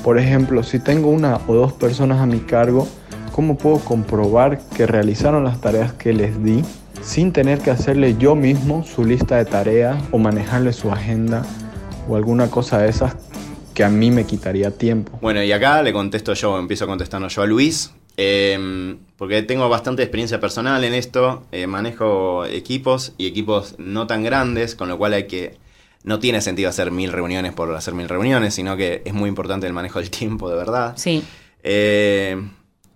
Por 0.05 0.19
ejemplo, 0.19 0.63
si 0.63 0.81
tengo 0.81 1.09
una 1.09 1.41
o 1.47 1.55
dos 1.55 1.73
personas 1.73 2.21
a 2.21 2.27
mi 2.27 2.41
cargo, 2.41 2.87
¿cómo 3.33 3.57
puedo 3.57 3.79
comprobar 3.79 4.61
que 4.77 4.87
realizaron 4.87 5.45
las 5.45 5.63
tareas 5.63 5.95
que 5.95 6.13
les 6.13 6.45
di 6.45 6.63
sin 7.01 7.33
tener 7.33 7.61
que 7.61 7.71
hacerle 7.71 8.15
yo 8.19 8.35
mismo 8.35 8.85
su 8.85 9.03
lista 9.03 9.39
de 9.39 9.47
tareas 9.47 9.97
o 10.11 10.19
manejarle 10.19 10.75
su 10.75 10.93
agenda 10.93 11.43
o 12.07 12.17
alguna 12.17 12.51
cosa 12.51 12.81
de 12.81 12.91
esas 12.91 13.17
que 13.73 13.83
a 13.83 13.89
mí 13.89 14.11
me 14.11 14.27
quitaría 14.27 14.71
tiempo? 14.71 15.19
Bueno, 15.23 15.43
y 15.43 15.51
acá 15.53 15.83
le 15.83 15.95
contesto 15.95 16.35
yo, 16.35 16.59
empiezo 16.59 16.87
contestando 16.87 17.29
yo 17.29 17.41
a 17.41 17.47
Luis, 17.47 17.95
eh, 18.19 18.97
porque 19.17 19.43
tengo 19.43 19.71
bastante 19.71 20.03
experiencia 20.03 20.39
personal 20.39 20.85
en 20.85 20.93
esto, 20.93 21.45
eh, 21.51 21.67
manejo 21.67 22.45
equipos 22.45 23.15
y 23.17 23.27
equipos 23.27 23.77
no 23.79 24.07
tan 24.07 24.23
grandes, 24.23 24.75
con 24.75 24.91
lo 24.91 24.99
cual 24.99 25.15
hay 25.15 25.27
que... 25.29 25.64
No 26.05 26.19
tiene 26.21 26.41
sentido 26.41 26.69
hacer 26.69 26.91
mil 26.91 27.11
reuniones 27.13 27.53
por 27.53 27.75
hacer 27.75 27.95
mil 27.95 28.09
reuniones, 28.09 28.55
sino 28.55 28.77
que 28.77 29.03
es 29.05 29.13
muy 29.15 29.29
importante 29.29 29.67
el 29.67 29.73
manejo 29.73 29.99
del 30.01 30.11
tiempo, 30.21 30.49
de 30.49 30.57
verdad. 30.57 30.95
Sí. 30.97 31.25
Eh, 31.63 32.41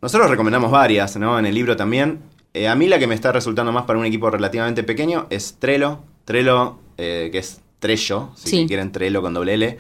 nosotros 0.01 0.31
recomendamos 0.31 0.71
varias, 0.71 1.17
¿no? 1.17 1.39
En 1.39 1.47
el 1.47 1.55
libro 1.55 1.77
también. 1.77 2.21
Eh, 2.55 2.69
a 2.69 2.75
mí 2.75 2.87
la 2.87 2.99
que 2.99 3.07
me 3.07 3.15
está 3.15 3.33
resultando 3.33 3.73
más 3.73 3.85
para 3.85 3.99
un 3.99 4.05
equipo 4.07 4.31
relativamente 4.31 4.83
pequeño 4.85 5.27
es 5.31 5.57
Trello. 5.59 6.01
Trello, 6.25 6.79
eh, 6.99 7.31
que 7.33 7.39
es 7.39 7.61
Trello, 7.79 8.31
si 8.37 8.49
Sí. 8.51 8.65
quieren 8.67 8.93
Trello 8.93 9.23
con 9.23 9.33
doble 9.35 9.55
L. 9.55 9.79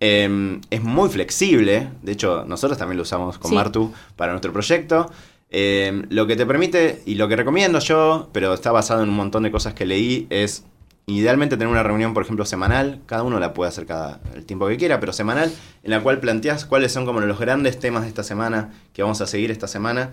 Eh, 0.00 0.60
es 0.70 0.82
muy 0.82 1.08
flexible. 1.08 1.88
De 2.02 2.12
hecho, 2.12 2.44
nosotros 2.46 2.78
también 2.78 2.98
lo 2.98 3.02
usamos 3.02 3.38
con 3.38 3.50
Sí. 3.50 3.54
Martu 3.54 3.92
para 4.16 4.32
nuestro 4.32 4.52
proyecto. 4.52 5.10
Eh, 5.50 6.02
lo 6.10 6.26
que 6.26 6.36
te 6.36 6.44
permite 6.44 7.02
y 7.06 7.14
lo 7.14 7.26
que 7.28 7.34
recomiendo 7.36 7.78
yo, 7.78 8.28
pero 8.32 8.52
está 8.52 8.70
basado 8.70 9.02
en 9.02 9.08
un 9.08 9.16
montón 9.16 9.42
de 9.44 9.50
cosas 9.50 9.72
que 9.74 9.86
leí, 9.86 10.26
es 10.30 10.64
idealmente 11.08 11.56
tener 11.56 11.72
una 11.72 11.82
reunión, 11.82 12.14
por 12.14 12.22
ejemplo, 12.22 12.44
semanal. 12.44 13.00
Cada 13.06 13.22
uno 13.22 13.40
la 13.40 13.54
puede 13.54 13.68
hacer 13.68 13.86
cada 13.86 14.20
el 14.34 14.44
tiempo 14.44 14.68
que 14.68 14.76
quiera, 14.76 15.00
pero 15.00 15.12
semanal, 15.12 15.50
en 15.82 15.90
la 15.90 16.02
cual 16.02 16.20
planteas 16.20 16.64
cuáles 16.64 16.92
son 16.92 17.06
como 17.06 17.20
los 17.20 17.38
grandes 17.38 17.78
temas 17.78 18.02
de 18.02 18.08
esta 18.08 18.22
semana 18.22 18.72
que 18.92 19.02
vamos 19.02 19.20
a 19.20 19.26
seguir 19.26 19.50
esta 19.50 19.66
semana. 19.66 20.12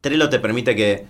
Trello 0.00 0.30
te 0.30 0.38
permite 0.38 0.74
que 0.74 1.06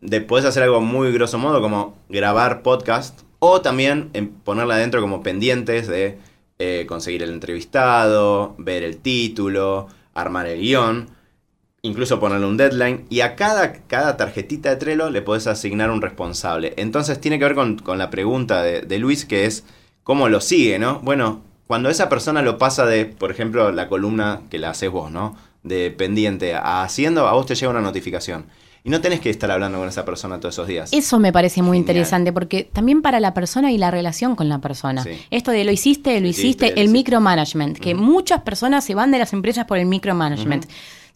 de, 0.00 0.26
hacer 0.46 0.62
algo 0.62 0.80
muy 0.80 1.10
grosso 1.12 1.38
modo, 1.38 1.60
como 1.62 1.96
grabar 2.08 2.62
podcast, 2.62 3.20
o 3.38 3.60
también 3.62 4.10
ponerla 4.44 4.74
adentro 4.74 5.00
como 5.00 5.22
pendientes 5.22 5.88
de 5.88 6.18
eh, 6.58 6.84
conseguir 6.88 7.22
el 7.22 7.30
entrevistado, 7.30 8.54
ver 8.58 8.82
el 8.82 8.98
título, 8.98 9.88
armar 10.12 10.46
el 10.46 10.60
guion, 10.60 11.08
incluso 11.88 12.20
ponerle 12.20 12.46
un 12.46 12.56
deadline. 12.56 13.04
Y 13.10 13.20
a 13.20 13.34
cada, 13.34 13.72
cada 13.72 14.16
tarjetita 14.16 14.70
de 14.70 14.76
Trello 14.76 15.10
le 15.10 15.22
podés 15.22 15.46
asignar 15.46 15.90
un 15.90 16.02
responsable. 16.02 16.74
Entonces 16.76 17.20
tiene 17.20 17.38
que 17.38 17.44
ver 17.44 17.54
con, 17.54 17.78
con 17.78 17.98
la 17.98 18.10
pregunta 18.10 18.62
de, 18.62 18.82
de 18.82 18.98
Luis, 18.98 19.24
que 19.24 19.46
es 19.46 19.64
cómo 20.04 20.28
lo 20.28 20.40
sigue, 20.40 20.78
¿no? 20.78 21.00
Bueno, 21.00 21.42
cuando 21.66 21.90
esa 21.90 22.08
persona 22.08 22.40
lo 22.42 22.56
pasa 22.56 22.86
de, 22.86 23.04
por 23.04 23.30
ejemplo, 23.30 23.70
la 23.72 23.88
columna 23.88 24.40
que 24.50 24.58
la 24.58 24.70
haces 24.70 24.90
vos, 24.90 25.10
¿no? 25.10 25.36
De 25.62 25.90
pendiente 25.90 26.54
a 26.54 26.82
haciendo, 26.82 27.28
a 27.28 27.32
vos 27.32 27.46
te 27.46 27.54
llega 27.54 27.70
una 27.70 27.80
notificación. 27.80 28.46
Y 28.84 28.90
no 28.90 29.02
tenés 29.02 29.20
que 29.20 29.28
estar 29.28 29.50
hablando 29.50 29.78
con 29.78 29.88
esa 29.88 30.06
persona 30.06 30.40
todos 30.40 30.54
esos 30.54 30.66
días. 30.66 30.90
Eso 30.94 31.18
me 31.18 31.30
parece 31.30 31.60
muy 31.60 31.76
Genial. 31.76 31.96
interesante 31.96 32.32
porque 32.32 32.64
también 32.64 33.02
para 33.02 33.20
la 33.20 33.34
persona 33.34 33.70
y 33.70 33.76
la 33.76 33.90
relación 33.90 34.34
con 34.34 34.48
la 34.48 34.60
persona. 34.60 35.02
Sí. 35.02 35.10
Esto 35.30 35.50
de 35.50 35.64
lo 35.64 35.72
hiciste, 35.72 36.18
lo 36.20 36.28
hiciste, 36.28 36.80
el 36.80 36.88
micromanagement, 36.88 37.78
que 37.78 37.94
muchas 37.94 38.42
personas 38.42 38.84
se 38.84 38.94
van 38.94 39.10
de 39.10 39.18
las 39.18 39.34
empresas 39.34 39.66
por 39.66 39.76
el 39.76 39.84
micromanagement. 39.84 40.64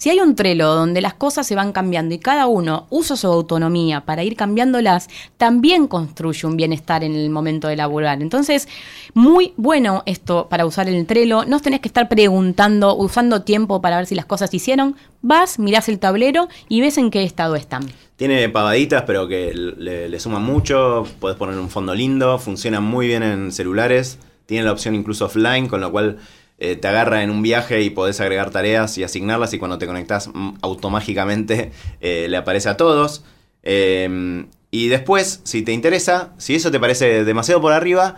Si 0.03 0.11
hay 0.11 0.19
un 0.19 0.35
Trello 0.35 0.75
donde 0.75 1.01
las 1.01 1.15
cosas 1.15 1.47
se 1.47 1.55
van 1.55 1.71
cambiando 1.71 2.13
y 2.13 2.19
cada 2.19 2.49
uno 2.49 2.89
usa 2.91 3.15
su 3.17 3.29
autonomía 3.29 4.01
para 4.01 4.25
ir 4.25 4.35
cambiándolas, 4.35 5.09
también 5.37 5.87
construye 5.87 6.45
un 6.45 6.57
bienestar 6.57 7.05
en 7.05 7.15
el 7.15 7.31
momento 7.31 7.69
de 7.69 7.77
laburar. 7.77 8.21
Entonces, 8.21 8.67
muy 9.15 9.55
bueno 9.57 10.03
esto 10.05 10.49
para 10.49 10.67
usar 10.67 10.89
el 10.89 11.07
Trello. 11.07 11.45
No 11.45 11.61
tenés 11.61 11.79
que 11.79 11.87
estar 11.87 12.09
preguntando, 12.09 12.97
usando 12.97 13.43
tiempo 13.43 13.81
para 13.81 13.99
ver 13.99 14.07
si 14.07 14.17
las 14.17 14.27
cosas 14.27 14.51
se 14.51 14.57
hicieron. 14.57 14.97
Vas, 15.21 15.61
mirás 15.61 15.89
el 15.89 16.01
tablero 16.01 16.49
y 16.69 16.81
ves 16.81 16.99
en 16.99 17.13
qué 17.13 17.23
estado 17.23 17.55
están. 17.55 17.87
Tiene 18.17 18.49
pavaditas, 18.49 19.05
pero 19.07 19.29
que 19.29 19.55
le, 19.55 20.09
le 20.09 20.19
suman 20.19 20.43
mucho. 20.43 21.07
Podés 21.21 21.37
poner 21.37 21.57
un 21.57 21.71
fondo 21.71 21.95
lindo. 21.95 22.41
Funciona 22.41 22.81
muy 22.81 23.07
bien 23.07 23.23
en 23.23 23.53
celulares. 23.53 24.19
Tiene 24.47 24.65
la 24.65 24.73
opción 24.73 24.97
incluso 24.97 25.27
offline, 25.27 25.69
con 25.69 25.81
lo 25.81 25.93
cual 25.93 26.19
eh, 26.63 26.77
te 26.77 26.89
agarra 26.89 27.23
en 27.23 27.31
un 27.31 27.43
viaje 27.43 27.83
y 27.83 27.91
podés 27.91 28.21
agregar 28.21 28.51
tareas 28.51 28.97
y 28.99 29.05
asignarlas. 29.05 29.53
Y 29.53 29.59
cuando 29.59 29.79
te 29.79 29.87
conectás, 29.87 30.29
mm, 30.33 30.59
automágicamente 30.63 31.73
eh, 32.01 32.27
le 32.29 32.37
aparece 32.37 32.69
a 32.69 32.77
todos. 32.77 33.25
Eh, 33.63 34.47
y 34.75 34.89
después, 34.89 35.43
si 35.45 35.61
te 35.61 35.73
interesa, 35.73 36.33
si 36.39 36.55
eso 36.55 36.71
te 36.71 36.81
parece 36.81 37.27
demasiado 37.27 37.61
por 37.61 37.75
arriba, 37.75 38.17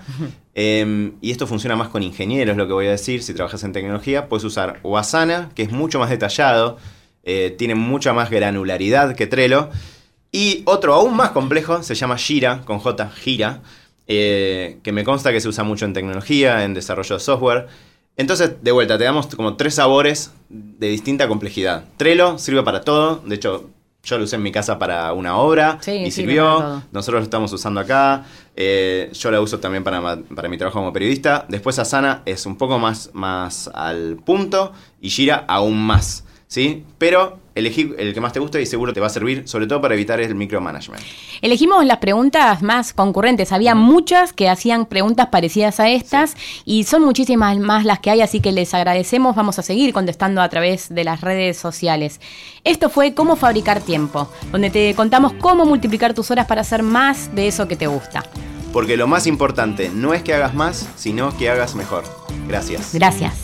eh, 0.54 1.10
y 1.20 1.32
esto 1.32 1.48
funciona 1.48 1.74
más 1.74 1.88
con 1.88 2.04
ingenieros, 2.04 2.56
lo 2.56 2.68
que 2.68 2.72
voy 2.72 2.86
a 2.86 2.92
decir, 2.92 3.24
si 3.24 3.34
trabajas 3.34 3.64
en 3.64 3.72
tecnología, 3.72 4.28
puedes 4.28 4.44
usar 4.44 4.78
Wasana, 4.84 5.50
que 5.56 5.64
es 5.64 5.72
mucho 5.72 5.98
más 5.98 6.10
detallado, 6.10 6.76
eh, 7.24 7.52
tiene 7.58 7.74
mucha 7.74 8.12
más 8.12 8.30
granularidad 8.30 9.16
que 9.16 9.26
Trello. 9.26 9.70
Y 10.30 10.62
otro 10.66 10.94
aún 10.94 11.16
más 11.16 11.30
complejo 11.30 11.82
se 11.82 11.96
llama 11.96 12.18
Gira, 12.18 12.60
con 12.64 12.78
J, 12.78 13.10
Gira, 13.10 13.62
eh, 14.06 14.78
que 14.84 14.92
me 14.92 15.02
consta 15.02 15.32
que 15.32 15.40
se 15.40 15.48
usa 15.48 15.64
mucho 15.64 15.86
en 15.86 15.92
tecnología, 15.92 16.64
en 16.64 16.72
desarrollo 16.72 17.16
de 17.16 17.20
software. 17.20 17.66
Entonces, 18.16 18.62
de 18.62 18.72
vuelta, 18.72 18.96
te 18.96 19.04
damos 19.04 19.26
como 19.34 19.56
tres 19.56 19.74
sabores 19.74 20.32
de 20.48 20.88
distinta 20.88 21.26
complejidad. 21.28 21.84
Trello 21.96 22.38
sirve 22.38 22.62
para 22.62 22.80
todo, 22.82 23.16
de 23.26 23.34
hecho, 23.34 23.70
yo 24.04 24.18
lo 24.18 24.24
usé 24.24 24.36
en 24.36 24.42
mi 24.42 24.52
casa 24.52 24.78
para 24.78 25.12
una 25.14 25.36
obra 25.38 25.78
Sí, 25.80 25.92
y 25.92 26.10
sirvió. 26.10 26.82
Nosotros 26.92 27.20
lo 27.20 27.24
estamos 27.24 27.52
usando 27.52 27.80
acá. 27.80 28.24
eh, 28.54 29.10
yo 29.14 29.30
la 29.30 29.40
uso 29.40 29.58
también 29.58 29.82
para, 29.82 30.18
para 30.34 30.48
mi 30.48 30.58
trabajo 30.58 30.78
como 30.78 30.92
periodista. 30.92 31.46
Después 31.48 31.78
Asana 31.78 32.22
es 32.26 32.44
un 32.46 32.56
poco 32.56 32.78
más, 32.78 33.10
más 33.14 33.68
al 33.72 34.16
punto 34.16 34.72
y 35.00 35.08
Gira 35.10 35.44
aún 35.48 35.78
más. 35.78 36.24
¿Sí? 36.54 36.84
Pero 36.98 37.40
elegí 37.56 37.92
el 37.98 38.14
que 38.14 38.20
más 38.20 38.32
te 38.32 38.38
guste 38.38 38.62
y 38.62 38.66
seguro 38.66 38.92
te 38.92 39.00
va 39.00 39.08
a 39.08 39.10
servir, 39.10 39.48
sobre 39.48 39.66
todo 39.66 39.80
para 39.80 39.94
evitar 39.94 40.20
el 40.20 40.36
micromanagement. 40.36 41.02
Elegimos 41.42 41.84
las 41.84 41.98
preguntas 41.98 42.62
más 42.62 42.92
concurrentes. 42.92 43.50
Había 43.50 43.74
muchas 43.74 44.32
que 44.32 44.48
hacían 44.48 44.86
preguntas 44.86 45.30
parecidas 45.32 45.80
a 45.80 45.88
estas 45.88 46.36
y 46.64 46.84
son 46.84 47.02
muchísimas 47.02 47.58
más 47.58 47.84
las 47.84 47.98
que 47.98 48.10
hay, 48.10 48.20
así 48.20 48.38
que 48.38 48.52
les 48.52 48.72
agradecemos. 48.72 49.34
Vamos 49.34 49.58
a 49.58 49.62
seguir 49.62 49.92
contestando 49.92 50.40
a 50.42 50.48
través 50.48 50.94
de 50.94 51.02
las 51.02 51.22
redes 51.22 51.56
sociales. 51.56 52.20
Esto 52.62 52.88
fue 52.88 53.14
Cómo 53.14 53.34
fabricar 53.34 53.80
tiempo, 53.80 54.30
donde 54.52 54.70
te 54.70 54.94
contamos 54.94 55.32
cómo 55.40 55.66
multiplicar 55.66 56.14
tus 56.14 56.30
horas 56.30 56.46
para 56.46 56.60
hacer 56.60 56.84
más 56.84 57.34
de 57.34 57.48
eso 57.48 57.66
que 57.66 57.74
te 57.74 57.88
gusta. 57.88 58.22
Porque 58.72 58.96
lo 58.96 59.08
más 59.08 59.26
importante 59.26 59.90
no 59.92 60.14
es 60.14 60.22
que 60.22 60.34
hagas 60.34 60.54
más, 60.54 60.88
sino 60.94 61.36
que 61.36 61.50
hagas 61.50 61.74
mejor. 61.74 62.04
Gracias. 62.46 62.94
Gracias. 62.94 63.43